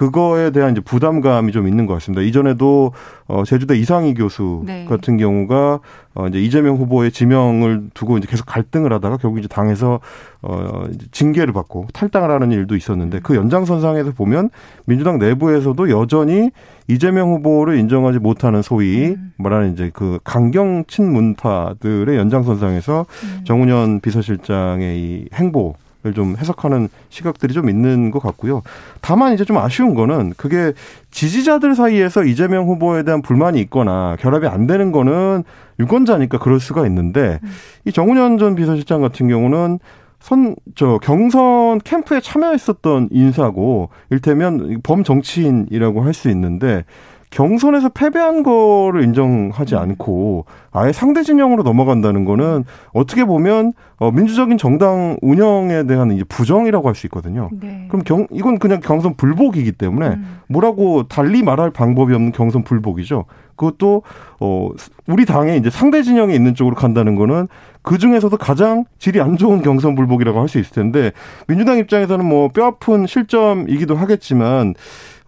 그거에 0.00 0.50
대한 0.50 0.72
이제 0.72 0.80
부담감이 0.80 1.52
좀 1.52 1.68
있는 1.68 1.84
것 1.84 1.92
같습니다. 1.92 2.22
이전에도 2.22 2.92
어 3.26 3.44
제주대 3.44 3.76
이상희 3.76 4.14
교수 4.14 4.62
네. 4.64 4.86
같은 4.86 5.18
경우가 5.18 5.80
어 6.14 6.26
이제 6.26 6.40
이재명 6.40 6.76
후보의 6.76 7.12
지명을 7.12 7.90
두고 7.92 8.16
이제 8.16 8.26
계속 8.26 8.46
갈등을 8.46 8.94
하다가 8.94 9.18
결국 9.18 9.40
이제 9.40 9.46
당에서 9.46 10.00
어 10.40 10.84
징계를 11.12 11.52
받고 11.52 11.88
탈당을 11.92 12.30
하는 12.30 12.50
일도 12.50 12.76
있었는데 12.76 13.20
그 13.22 13.36
연장선상에서 13.36 14.12
보면 14.12 14.48
민주당 14.86 15.18
내부에서도 15.18 15.90
여전히 15.90 16.50
이재명 16.88 17.34
후보를 17.34 17.76
인정하지 17.76 18.20
못하는 18.20 18.62
소위 18.62 19.08
음. 19.08 19.34
말하는 19.36 19.74
이제 19.74 19.90
그 19.92 20.18
강경 20.24 20.84
친문파들의 20.88 22.16
연장선상에서 22.16 23.04
음. 23.24 23.44
정운현 23.44 24.00
비서실장의 24.00 24.98
이 24.98 25.28
행보 25.34 25.74
좀 26.14 26.36
해석하는 26.38 26.88
시각들이 27.10 27.52
좀 27.52 27.68
있는 27.68 28.10
것 28.10 28.20
같고요. 28.20 28.62
다만 29.00 29.34
이제 29.34 29.44
좀 29.44 29.58
아쉬운 29.58 29.94
거는 29.94 30.32
그게 30.36 30.72
지지자들 31.10 31.74
사이에서 31.74 32.24
이재명 32.24 32.66
후보에 32.66 33.02
대한 33.02 33.22
불만이 33.22 33.60
있거나 33.62 34.16
결합이 34.20 34.46
안 34.46 34.66
되는 34.66 34.92
거는 34.92 35.44
유권자니까 35.78 36.38
그럴 36.38 36.60
수가 36.60 36.86
있는데 36.86 37.38
음. 37.42 37.48
이 37.84 37.92
정운현 37.92 38.38
전 38.38 38.54
비서실장 38.54 39.00
같은 39.00 39.28
경우는 39.28 39.78
선, 40.20 40.54
저, 40.74 40.98
경선 40.98 41.78
캠프에 41.78 42.20
참여했었던 42.20 43.08
인사고, 43.10 43.88
일테면 44.10 44.80
범정치인이라고 44.82 46.02
할 46.02 46.12
수 46.12 46.28
있는데, 46.28 46.84
경선에서 47.30 47.90
패배한 47.90 48.42
거를 48.42 49.04
인정하지 49.04 49.74
음. 49.74 49.80
않고 49.80 50.44
아예 50.72 50.92
상대 50.92 51.22
진영으로 51.22 51.62
넘어간다는 51.62 52.24
거는 52.24 52.64
어떻게 52.92 53.24
보면 53.24 53.72
어 53.98 54.10
민주적인 54.10 54.58
정당 54.58 55.16
운영에 55.22 55.84
대한 55.84 56.10
이제 56.12 56.24
부정이라고 56.24 56.88
할 56.88 56.94
수 56.94 57.06
있거든요. 57.06 57.48
네. 57.52 57.86
그럼 57.88 58.02
경 58.02 58.26
이건 58.30 58.58
그냥 58.58 58.80
경선 58.80 59.14
불복이기 59.14 59.72
때문에 59.72 60.08
음. 60.08 60.40
뭐라고 60.48 61.04
달리 61.04 61.42
말할 61.42 61.70
방법이 61.70 62.12
없는 62.14 62.32
경선 62.32 62.64
불복이죠. 62.64 63.24
그것도 63.60 64.02
어 64.40 64.70
우리 65.06 65.26
당에 65.26 65.56
이제 65.58 65.68
상대 65.68 66.02
진영에 66.02 66.34
있는 66.34 66.54
쪽으로 66.54 66.74
간다는 66.74 67.14
거는 67.14 67.46
그 67.82 67.98
중에서도 67.98 68.34
가장 68.38 68.84
질이 68.98 69.20
안 69.20 69.36
좋은 69.36 69.60
경선 69.62 69.94
불복이라고 69.94 70.40
할 70.40 70.48
수 70.48 70.58
있을 70.58 70.72
텐데 70.72 71.12
민주당 71.46 71.78
입장에서는 71.78 72.24
뭐 72.24 72.48
뼈아픈 72.48 73.06
실점이기도 73.06 73.94
하겠지만 73.94 74.74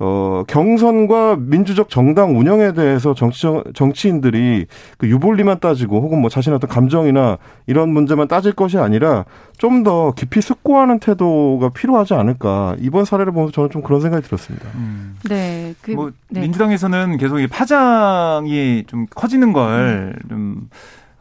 어, 0.01 0.43
경선과 0.49 1.37
민주적 1.39 1.89
정당 1.89 2.37
운영에 2.37 2.73
대해서 2.73 3.15
정치, 3.15 3.47
정치인들이 3.75 4.67
그 4.99 5.09
유불리만 5.09 5.61
따지고 5.61 6.01
혹은 6.01 6.21
뭐 6.21 6.29
자신의 6.29 6.57
어떤 6.57 6.69
감정이나 6.69 7.39
이런 7.69 7.91
문제만 7.91 8.27
따질 8.27 8.53
것이 8.53 8.79
아니라 8.79 9.27
좀 9.59 9.83
더 9.83 10.13
깊이 10.13 10.41
숙고하는 10.41 11.01
태도가 11.01 11.71
필요하지 11.71 12.15
않을까. 12.15 12.77
이번 12.79 13.05
사례를 13.05 13.33
보면서 13.33 13.53
저는 13.53 13.71
좀 13.71 13.83
그런 13.83 14.01
생각이 14.01 14.25
들었습니다. 14.25 14.69
음. 14.75 15.17
네. 15.29 15.75
그, 15.83 15.91
뭐, 15.93 16.13
네. 16.29 16.41
민주당에서는 16.43 17.17
계속 17.17 17.41
이 17.41 17.47
파장이 17.47 18.85
좀 18.87 19.07
커지는 19.15 19.53
걸좀 19.53 20.31
음. 20.31 20.69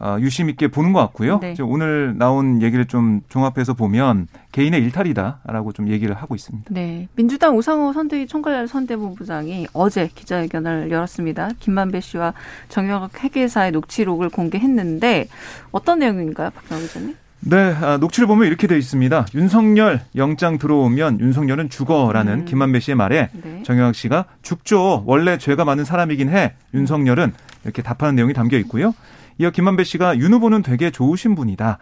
어, 0.01 0.17
유심 0.19 0.49
있게 0.49 0.67
보는 0.67 0.93
것 0.93 0.99
같고요. 0.99 1.39
네. 1.39 1.55
오늘 1.61 2.17
나온 2.17 2.63
얘기를 2.63 2.85
좀 2.85 3.21
종합해서 3.29 3.75
보면 3.75 4.27
개인의 4.51 4.81
일탈이다라고 4.81 5.73
좀 5.73 5.89
얘기를 5.89 6.15
하고 6.15 6.33
있습니다. 6.33 6.73
네. 6.73 7.07
민주당 7.15 7.55
우상호 7.55 7.93
선대위 7.93 8.25
총괄 8.25 8.67
선대본부장이 8.67 9.67
어제 9.73 10.09
기자회견을 10.13 10.89
열었습니다. 10.89 11.51
김만배 11.59 12.01
씨와 12.01 12.33
정영학 12.69 13.23
회계사의 13.23 13.71
녹취록을 13.73 14.29
공개했는데 14.29 15.27
어떤 15.71 15.99
내용인가요, 15.99 16.49
박경호 16.49 16.81
기자님? 16.81 17.15
네, 17.43 17.75
아, 17.81 17.97
녹취를 17.97 18.27
보면 18.27 18.47
이렇게 18.47 18.67
되어 18.67 18.77
있습니다. 18.77 19.25
윤석열 19.33 20.01
영장 20.15 20.59
들어오면 20.59 21.19
윤석열은 21.19 21.69
죽어라는 21.69 22.33
음. 22.33 22.45
김만배 22.45 22.79
씨의 22.79 22.95
말에 22.95 23.29
네. 23.33 23.63
정영학 23.63 23.95
씨가 23.95 24.25
죽죠. 24.43 25.03
원래 25.07 25.37
죄가 25.39 25.65
많은 25.65 25.83
사람이긴 25.83 26.29
해. 26.29 26.53
윤석열은 26.75 27.33
이렇게 27.63 27.81
답하는 27.81 28.15
내용이 28.15 28.33
담겨 28.33 28.57
있고요. 28.57 28.93
이어 29.39 29.49
김만배 29.49 29.83
씨가 29.83 30.19
윤 30.19 30.33
후보는 30.33 30.61
되게 30.61 30.91
좋으신 30.91 31.33
분이다. 31.33 31.79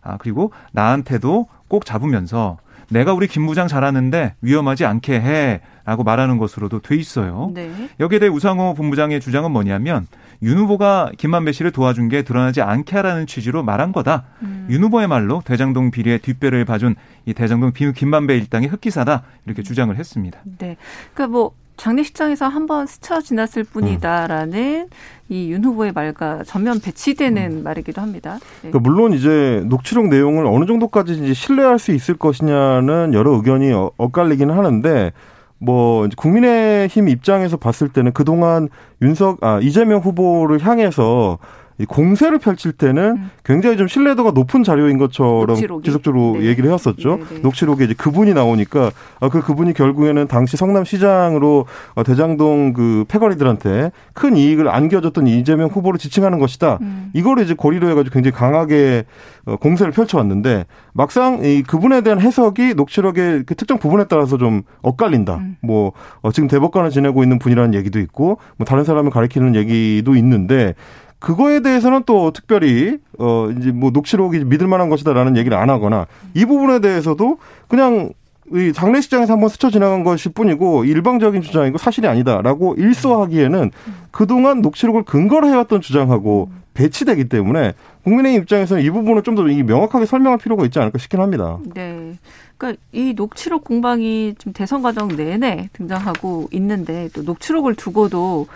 아, 0.00 0.16
그리고 0.16 0.52
나한테도 0.72 1.46
꼭 1.68 1.84
잡으면서 1.84 2.56
내가 2.92 3.14
우리 3.14 3.26
김 3.26 3.46
부장 3.46 3.68
잘하는데 3.68 4.34
위험하지 4.40 4.84
않게 4.84 5.14
해. 5.14 5.60
라고 5.84 6.04
말하는 6.04 6.38
것으로도 6.38 6.80
돼 6.80 6.94
있어요. 6.94 7.50
네. 7.52 7.68
여기에 7.98 8.20
대해 8.20 8.30
우상호 8.30 8.74
본부장의 8.74 9.20
주장은 9.20 9.50
뭐냐면 9.50 10.06
윤 10.40 10.58
후보가 10.58 11.10
김만배 11.18 11.50
씨를 11.50 11.72
도와준 11.72 12.08
게 12.08 12.22
드러나지 12.22 12.62
않게 12.62 12.94
하라는 12.96 13.26
취지로 13.26 13.64
말한 13.64 13.90
거다. 13.90 14.24
음. 14.42 14.68
윤 14.70 14.84
후보의 14.84 15.08
말로 15.08 15.42
대장동 15.44 15.90
비리의 15.90 16.20
뒷배를 16.20 16.64
봐준 16.64 16.94
이 17.26 17.34
대장동 17.34 17.72
비 17.72 17.92
김만배 17.92 18.36
일당의 18.36 18.68
흑기사다. 18.68 19.24
이렇게 19.44 19.64
주장을 19.64 19.94
했습니다. 19.96 20.38
네. 20.58 20.76
그러니까 21.14 21.32
뭐 21.32 21.52
장례식장에서 21.76 22.46
한번 22.48 22.86
스쳐 22.86 23.20
지났을 23.20 23.64
뿐이다라는 23.64 24.88
음. 24.90 24.96
이윤 25.28 25.64
후보의 25.64 25.92
말과 25.92 26.42
전면 26.44 26.80
배치되는 26.80 27.58
음. 27.58 27.62
말이기도 27.62 28.00
합니다. 28.00 28.38
네. 28.62 28.70
그러니까 28.70 28.78
물론 28.80 29.12
이제 29.12 29.64
녹취록 29.66 30.08
내용을 30.08 30.46
어느 30.46 30.66
정도까지 30.66 31.14
이제 31.14 31.34
신뢰할 31.34 31.78
수 31.78 31.92
있을 31.92 32.16
것이냐는 32.16 33.14
여러 33.14 33.32
의견이 33.32 33.72
어, 33.72 33.90
엇갈리기는 33.96 34.54
하는데 34.54 35.12
뭐 35.58 36.08
국민의힘 36.16 37.08
입장에서 37.08 37.56
봤을 37.56 37.88
때는 37.88 38.12
그동안 38.12 38.68
윤석 39.00 39.44
아 39.44 39.60
이재명 39.62 40.00
후보를 40.00 40.60
향해서 40.60 41.38
이 41.38 41.61
공세를 41.88 42.38
펼칠 42.38 42.72
때는 42.72 43.16
음. 43.16 43.30
굉장히 43.44 43.76
좀 43.76 43.88
신뢰도가 43.88 44.32
높은 44.32 44.62
자료인 44.62 44.98
것처럼 44.98 45.46
녹취록이? 45.46 45.84
지속적으로 45.84 46.38
네. 46.38 46.46
얘기를 46.46 46.68
해왔었죠. 46.68 47.16
네, 47.16 47.34
네. 47.34 47.38
녹취록에 47.40 47.84
이제 47.84 47.94
그분이 47.94 48.34
나오니까 48.34 48.90
아, 49.20 49.28
그 49.28 49.42
그분이 49.42 49.72
결국에는 49.72 50.26
당시 50.28 50.56
성남시장으로 50.56 51.66
어, 51.94 52.02
대장동 52.02 52.72
그 52.74 53.04
패거리들한테 53.08 53.90
큰 54.12 54.36
이익을 54.36 54.68
안겨줬던 54.68 55.26
이재명 55.26 55.68
후보를 55.68 55.98
지칭하는 55.98 56.38
것이다. 56.38 56.78
음. 56.82 57.10
이거를 57.14 57.44
이제 57.44 57.54
고리로 57.54 57.88
해가지고 57.90 58.12
굉장히 58.12 58.32
강하게 58.32 59.04
어, 59.44 59.56
공세를 59.56 59.92
펼쳐왔는데 59.92 60.66
막상 60.92 61.44
이 61.44 61.62
그분에 61.62 62.02
대한 62.02 62.20
해석이 62.20 62.74
녹취록의 62.74 63.44
그 63.44 63.54
특정 63.54 63.78
부분에 63.78 64.04
따라서 64.04 64.36
좀 64.36 64.62
엇갈린다. 64.82 65.36
음. 65.36 65.56
뭐 65.62 65.92
어, 66.20 66.30
지금 66.32 66.48
대법관을 66.48 66.90
지내고 66.90 67.22
있는 67.22 67.38
분이라는 67.38 67.74
얘기도 67.74 67.98
있고 67.98 68.38
뭐 68.56 68.64
다른 68.64 68.84
사람을 68.84 69.10
가리키는 69.10 69.54
얘기도 69.54 70.14
있는데 70.16 70.74
그거에 71.22 71.60
대해서는 71.60 72.02
또 72.04 72.32
특별히 72.32 72.98
어 73.18 73.48
이제 73.56 73.70
뭐 73.70 73.90
녹취록이 73.90 74.44
믿을 74.44 74.66
만한 74.66 74.88
것이다라는 74.88 75.36
얘기를 75.36 75.56
안 75.56 75.70
하거나 75.70 76.06
이 76.34 76.44
부분에 76.44 76.80
대해서도 76.80 77.38
그냥 77.68 78.12
이 78.52 78.72
장례식장에서 78.74 79.32
한번 79.32 79.48
스쳐 79.48 79.70
지나간 79.70 80.02
것일 80.02 80.32
뿐이고 80.32 80.84
일방적인 80.84 81.40
주장이고 81.40 81.78
사실이 81.78 82.08
아니다라고 82.08 82.74
일소하기에는 82.74 83.70
그동안 84.10 84.60
녹취록을 84.60 85.04
근거로 85.04 85.46
해왔던 85.46 85.80
주장하고 85.80 86.50
배치되기 86.74 87.28
때문에 87.28 87.74
국민의 88.02 88.34
입장에서는 88.34 88.82
이 88.82 88.90
부분을 88.90 89.22
좀 89.22 89.36
더 89.36 89.42
명확하게 89.42 90.06
설명할 90.06 90.38
필요가 90.38 90.64
있지 90.64 90.78
않을까 90.78 90.98
싶긴 90.98 91.20
합니다. 91.20 91.58
네. 91.74 92.18
그러니까 92.62 92.80
이 92.92 93.12
녹취록 93.14 93.64
공방이 93.64 94.36
좀 94.38 94.52
대선 94.52 94.82
과정 94.82 95.08
내내 95.08 95.68
등장하고 95.72 96.48
있는데 96.52 97.08
또 97.12 97.22
녹취록을 97.22 97.74
두고도 97.74 98.46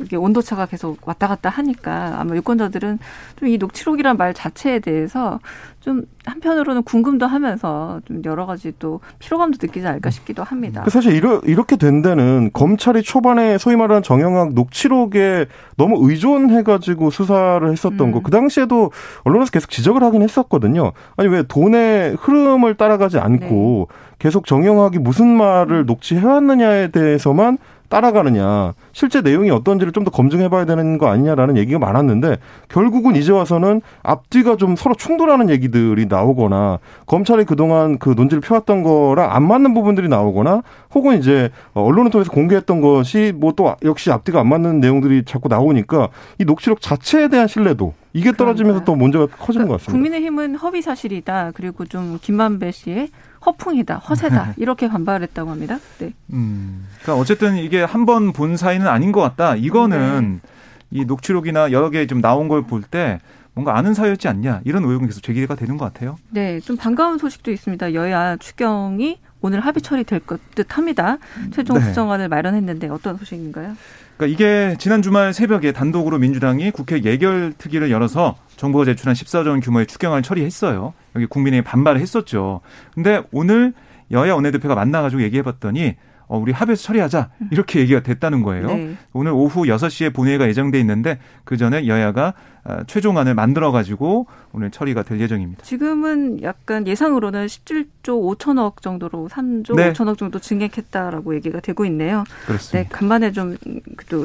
이게 0.00 0.16
온도차가 0.16 0.66
계속 0.66 0.98
왔다 1.08 1.28
갔다 1.28 1.48
하니까 1.48 2.20
아마 2.20 2.36
유권자들은 2.36 2.98
좀 3.40 3.48
이 3.48 3.56
녹취록이란 3.56 4.16
말 4.18 4.34
자체에 4.34 4.80
대해서 4.80 5.40
좀 5.84 6.06
한편으로는 6.24 6.82
궁금도 6.82 7.26
하면서 7.26 8.00
좀 8.06 8.22
여러 8.24 8.46
가지 8.46 8.72
또 8.78 9.00
피로감도 9.18 9.58
느끼지 9.60 9.86
않을까 9.86 10.08
싶기도 10.08 10.42
합니다. 10.42 10.80
그 10.82 10.88
사실 10.88 11.12
이러, 11.12 11.42
이렇게 11.44 11.76
된 11.76 12.00
데는 12.00 12.48
검찰이 12.54 13.02
초반에 13.02 13.58
소위 13.58 13.76
말하는 13.76 14.02
정영학 14.02 14.54
녹취록에 14.54 15.44
너무 15.76 15.98
의존해가지고 16.08 17.10
수사를 17.10 17.70
했었던 17.70 18.00
음. 18.00 18.12
거. 18.12 18.22
그 18.22 18.30
당시에도 18.30 18.92
언론에서 19.24 19.50
계속 19.50 19.68
지적을 19.68 20.02
하긴 20.02 20.22
했었거든요. 20.22 20.92
아니 21.18 21.28
왜 21.28 21.42
돈의 21.42 22.16
흐름을 22.18 22.76
따라가지 22.76 23.18
않고 23.18 23.88
네. 23.90 23.96
계속 24.18 24.46
정영학이 24.46 24.98
무슨 25.00 25.26
말을 25.26 25.84
녹취해왔느냐에 25.84 26.92
대해서만 26.92 27.58
따라가느냐, 27.88 28.74
실제 28.92 29.20
내용이 29.20 29.50
어떤지를 29.50 29.92
좀 29.92 30.04
더 30.04 30.10
검증해 30.10 30.50
봐야 30.50 30.66
되는 30.66 30.98
거 30.98 31.06
아니냐라는 31.08 31.56
얘기가 31.56 31.78
많았는데 31.78 32.36
결국은 32.68 33.16
이제 33.16 33.32
와서는 33.32 33.80
앞뒤가 34.02 34.56
좀 34.56 34.76
서로 34.76 34.94
충돌하는 34.94 35.48
얘기들이 35.48 36.06
나오거나 36.06 36.78
검찰이 37.06 37.44
그동안 37.44 37.98
그 37.98 38.10
논지를 38.10 38.40
펴왔던 38.42 38.82
거랑 38.82 39.30
안 39.30 39.46
맞는 39.46 39.72
부분들이 39.72 40.08
나오거나 40.08 40.62
혹은 40.94 41.18
이제 41.18 41.50
언론을 41.72 42.10
통해서 42.10 42.30
공개했던 42.30 42.80
것이 42.82 43.32
뭐 43.34 43.54
또 43.56 43.74
역시 43.84 44.10
앞뒤가 44.10 44.40
안 44.40 44.48
맞는 44.48 44.80
내용들이 44.80 45.24
자꾸 45.24 45.48
나오니까 45.48 46.08
이 46.38 46.44
녹취록 46.44 46.80
자체에 46.80 47.28
대한 47.28 47.46
신뢰도 47.46 47.94
이게 48.12 48.32
떨어지면서 48.32 48.80
그러니까또 48.84 48.96
문제가 48.96 49.26
커지는 49.26 49.66
그러니까 49.66 49.68
것 49.68 49.72
같습니다. 49.78 49.92
국민의힘은 49.92 50.56
허위 50.56 50.82
사실이다. 50.82 51.52
그리고 51.54 51.84
좀 51.84 52.18
김만배 52.20 52.72
씨의 52.72 53.08
허풍이다, 53.46 53.96
허세다 53.96 54.46
네. 54.46 54.52
이렇게 54.58 54.88
반발했다고 54.88 55.50
합니다. 55.50 55.78
네. 55.98 56.12
음, 56.32 56.86
그러니까 57.02 57.20
어쨌든 57.20 57.56
이게 57.56 57.82
한 57.82 58.04
번 58.04 58.32
본 58.32 58.56
사이는 58.56 58.86
아닌 58.86 59.12
것 59.12 59.20
같다. 59.20 59.56
이거는 59.56 60.40
네. 60.42 60.48
이 60.90 61.04
녹취록이나 61.04 61.72
여러 61.72 61.90
개 61.90 62.06
좀 62.06 62.20
나온 62.20 62.48
걸 62.48 62.62
볼 62.62 62.82
때 62.82 63.20
뭔가 63.54 63.76
아는 63.78 63.94
사이였지 63.94 64.26
않냐 64.28 64.60
이런 64.64 64.82
의혹은 64.84 65.06
계속 65.06 65.22
제기가 65.22 65.54
되는 65.54 65.76
것 65.76 65.84
같아요. 65.92 66.16
네, 66.30 66.58
좀 66.60 66.76
반가운 66.76 67.18
소식도 67.18 67.50
있습니다. 67.52 67.94
여야 67.94 68.36
추경이 68.36 69.18
오늘 69.40 69.60
합의 69.60 69.82
처리될 69.82 70.20
것 70.20 70.40
듯합니다. 70.54 71.18
최종 71.52 71.78
네. 71.78 71.84
수정안을 71.84 72.28
마련했는데 72.28 72.88
어떤 72.88 73.16
소식인가요? 73.18 73.76
그러니까 74.16 74.26
이게 74.32 74.76
지난 74.78 75.02
주말 75.02 75.32
새벽에 75.32 75.72
단독으로 75.72 76.18
민주당이 76.18 76.70
국회 76.70 77.02
예결 77.02 77.54
특위를 77.58 77.90
열어서 77.90 78.36
정부가 78.56 78.84
제출한 78.84 79.14
14조 79.14 79.48
원 79.48 79.60
규모의 79.60 79.86
추경안을 79.86 80.22
처리했어요. 80.22 80.94
여기 81.16 81.26
국민이 81.26 81.62
반발을 81.62 82.00
했었죠. 82.00 82.60
근데 82.94 83.22
오늘 83.32 83.72
여야 84.10 84.34
원내대표가 84.34 84.74
만나가지고 84.74 85.22
얘기해봤더니 85.22 85.96
어, 86.26 86.38
우리 86.38 86.52
합의해서 86.52 86.82
처리하자. 86.82 87.30
이렇게 87.50 87.80
얘기가 87.80 88.00
됐다는 88.00 88.42
거예요. 88.42 88.66
네. 88.66 88.96
오늘 89.12 89.32
오후 89.32 89.62
6시에 89.62 90.14
본회의가 90.14 90.48
예정돼 90.48 90.78
있는데 90.80 91.18
그 91.44 91.56
전에 91.56 91.86
여야가 91.86 92.34
어, 92.64 92.78
최종안을 92.86 93.34
만들어 93.34 93.72
가지고 93.72 94.26
오늘 94.52 94.70
처리가 94.70 95.02
될 95.02 95.20
예정입니다. 95.20 95.62
지금은 95.62 96.42
약간 96.42 96.86
예상으로는 96.86 97.46
17조 97.46 98.38
5천억 98.38 98.80
정도로 98.80 99.28
3조 99.30 99.76
네. 99.76 99.92
5천억 99.92 100.16
정도 100.16 100.38
증액했다라고 100.38 101.34
얘기가 101.34 101.60
되고 101.60 101.84
있네요. 101.84 102.24
그렇습니다. 102.46 102.78
네, 102.78 102.88
간만에 102.90 103.32
좀 103.32 103.58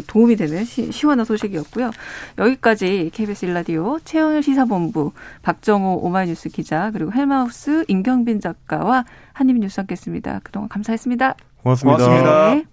도움이 0.07 0.37
되는 0.37 0.63
시, 0.63 0.89
시원한 0.91 1.25
소식이었고요. 1.25 1.91
여기까지 2.37 3.11
KBS 3.13 3.45
일라디오 3.45 3.99
최영일 4.05 4.41
시사본부 4.41 5.11
박정호 5.41 5.99
오마이뉴스 6.01 6.47
기자 6.49 6.91
그리고 6.91 7.11
헬마우스 7.11 7.83
임경빈 7.89 8.39
작가와 8.39 9.03
한입뉴스 9.33 9.81
함께했습니다. 9.81 10.41
그동안 10.43 10.69
감사했습니다. 10.69 11.35
고맙습니다. 11.63 11.97
고맙습니다. 11.97 12.55
네. 12.55 12.65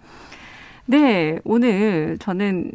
네, 0.88 1.38
오늘 1.44 2.16
저는 2.18 2.70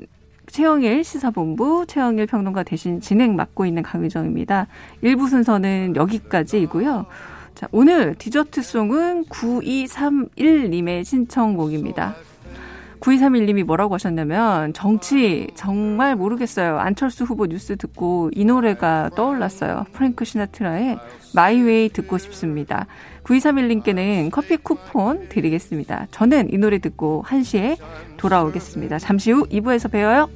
최영일 0.48 1.04
시사본부 1.04 1.86
최영일 1.88 2.28
평론가 2.28 2.64
대신 2.64 3.00
진행 3.00 3.38
맡고 3.38 3.66
있는 3.66 3.84
강유정입니다. 3.84 4.68
1부 5.02 5.30
순서는 5.30 5.96
여기까지이고요. 5.96 7.06
자, 7.56 7.68
오늘 7.72 8.16
디저트송은 8.16 9.26
9231님의 9.26 11.06
신청곡입니다. 11.06 12.16
9231님이 13.00 13.64
뭐라고 13.64 13.96
하셨냐면 13.96 14.74
정치 14.74 15.48
정말 15.56 16.16
모르겠어요. 16.16 16.78
안철수 16.78 17.24
후보 17.24 17.48
뉴스 17.48 17.76
듣고 17.78 18.30
이 18.34 18.46
노래가 18.46 19.10
떠올랐어요. 19.16 19.86
프랭크 19.94 20.26
시나트라의 20.26 21.00
My 21.34 21.56
Way 21.56 21.90
듣고 21.90 22.18
싶습니다. 22.18 22.88
9231님께는 23.24 24.32
커피 24.32 24.58
쿠폰 24.58 25.30
드리겠습니다. 25.30 26.08
저는 26.12 26.52
이 26.54 26.58
노래 26.58 26.80
듣고 26.80 27.24
1시에 27.28 27.78
돌아오겠습니다. 28.18 29.00
잠시 29.00 29.32
후 29.32 29.46
2부에서 29.48 29.92
뵈어요. 29.92 30.30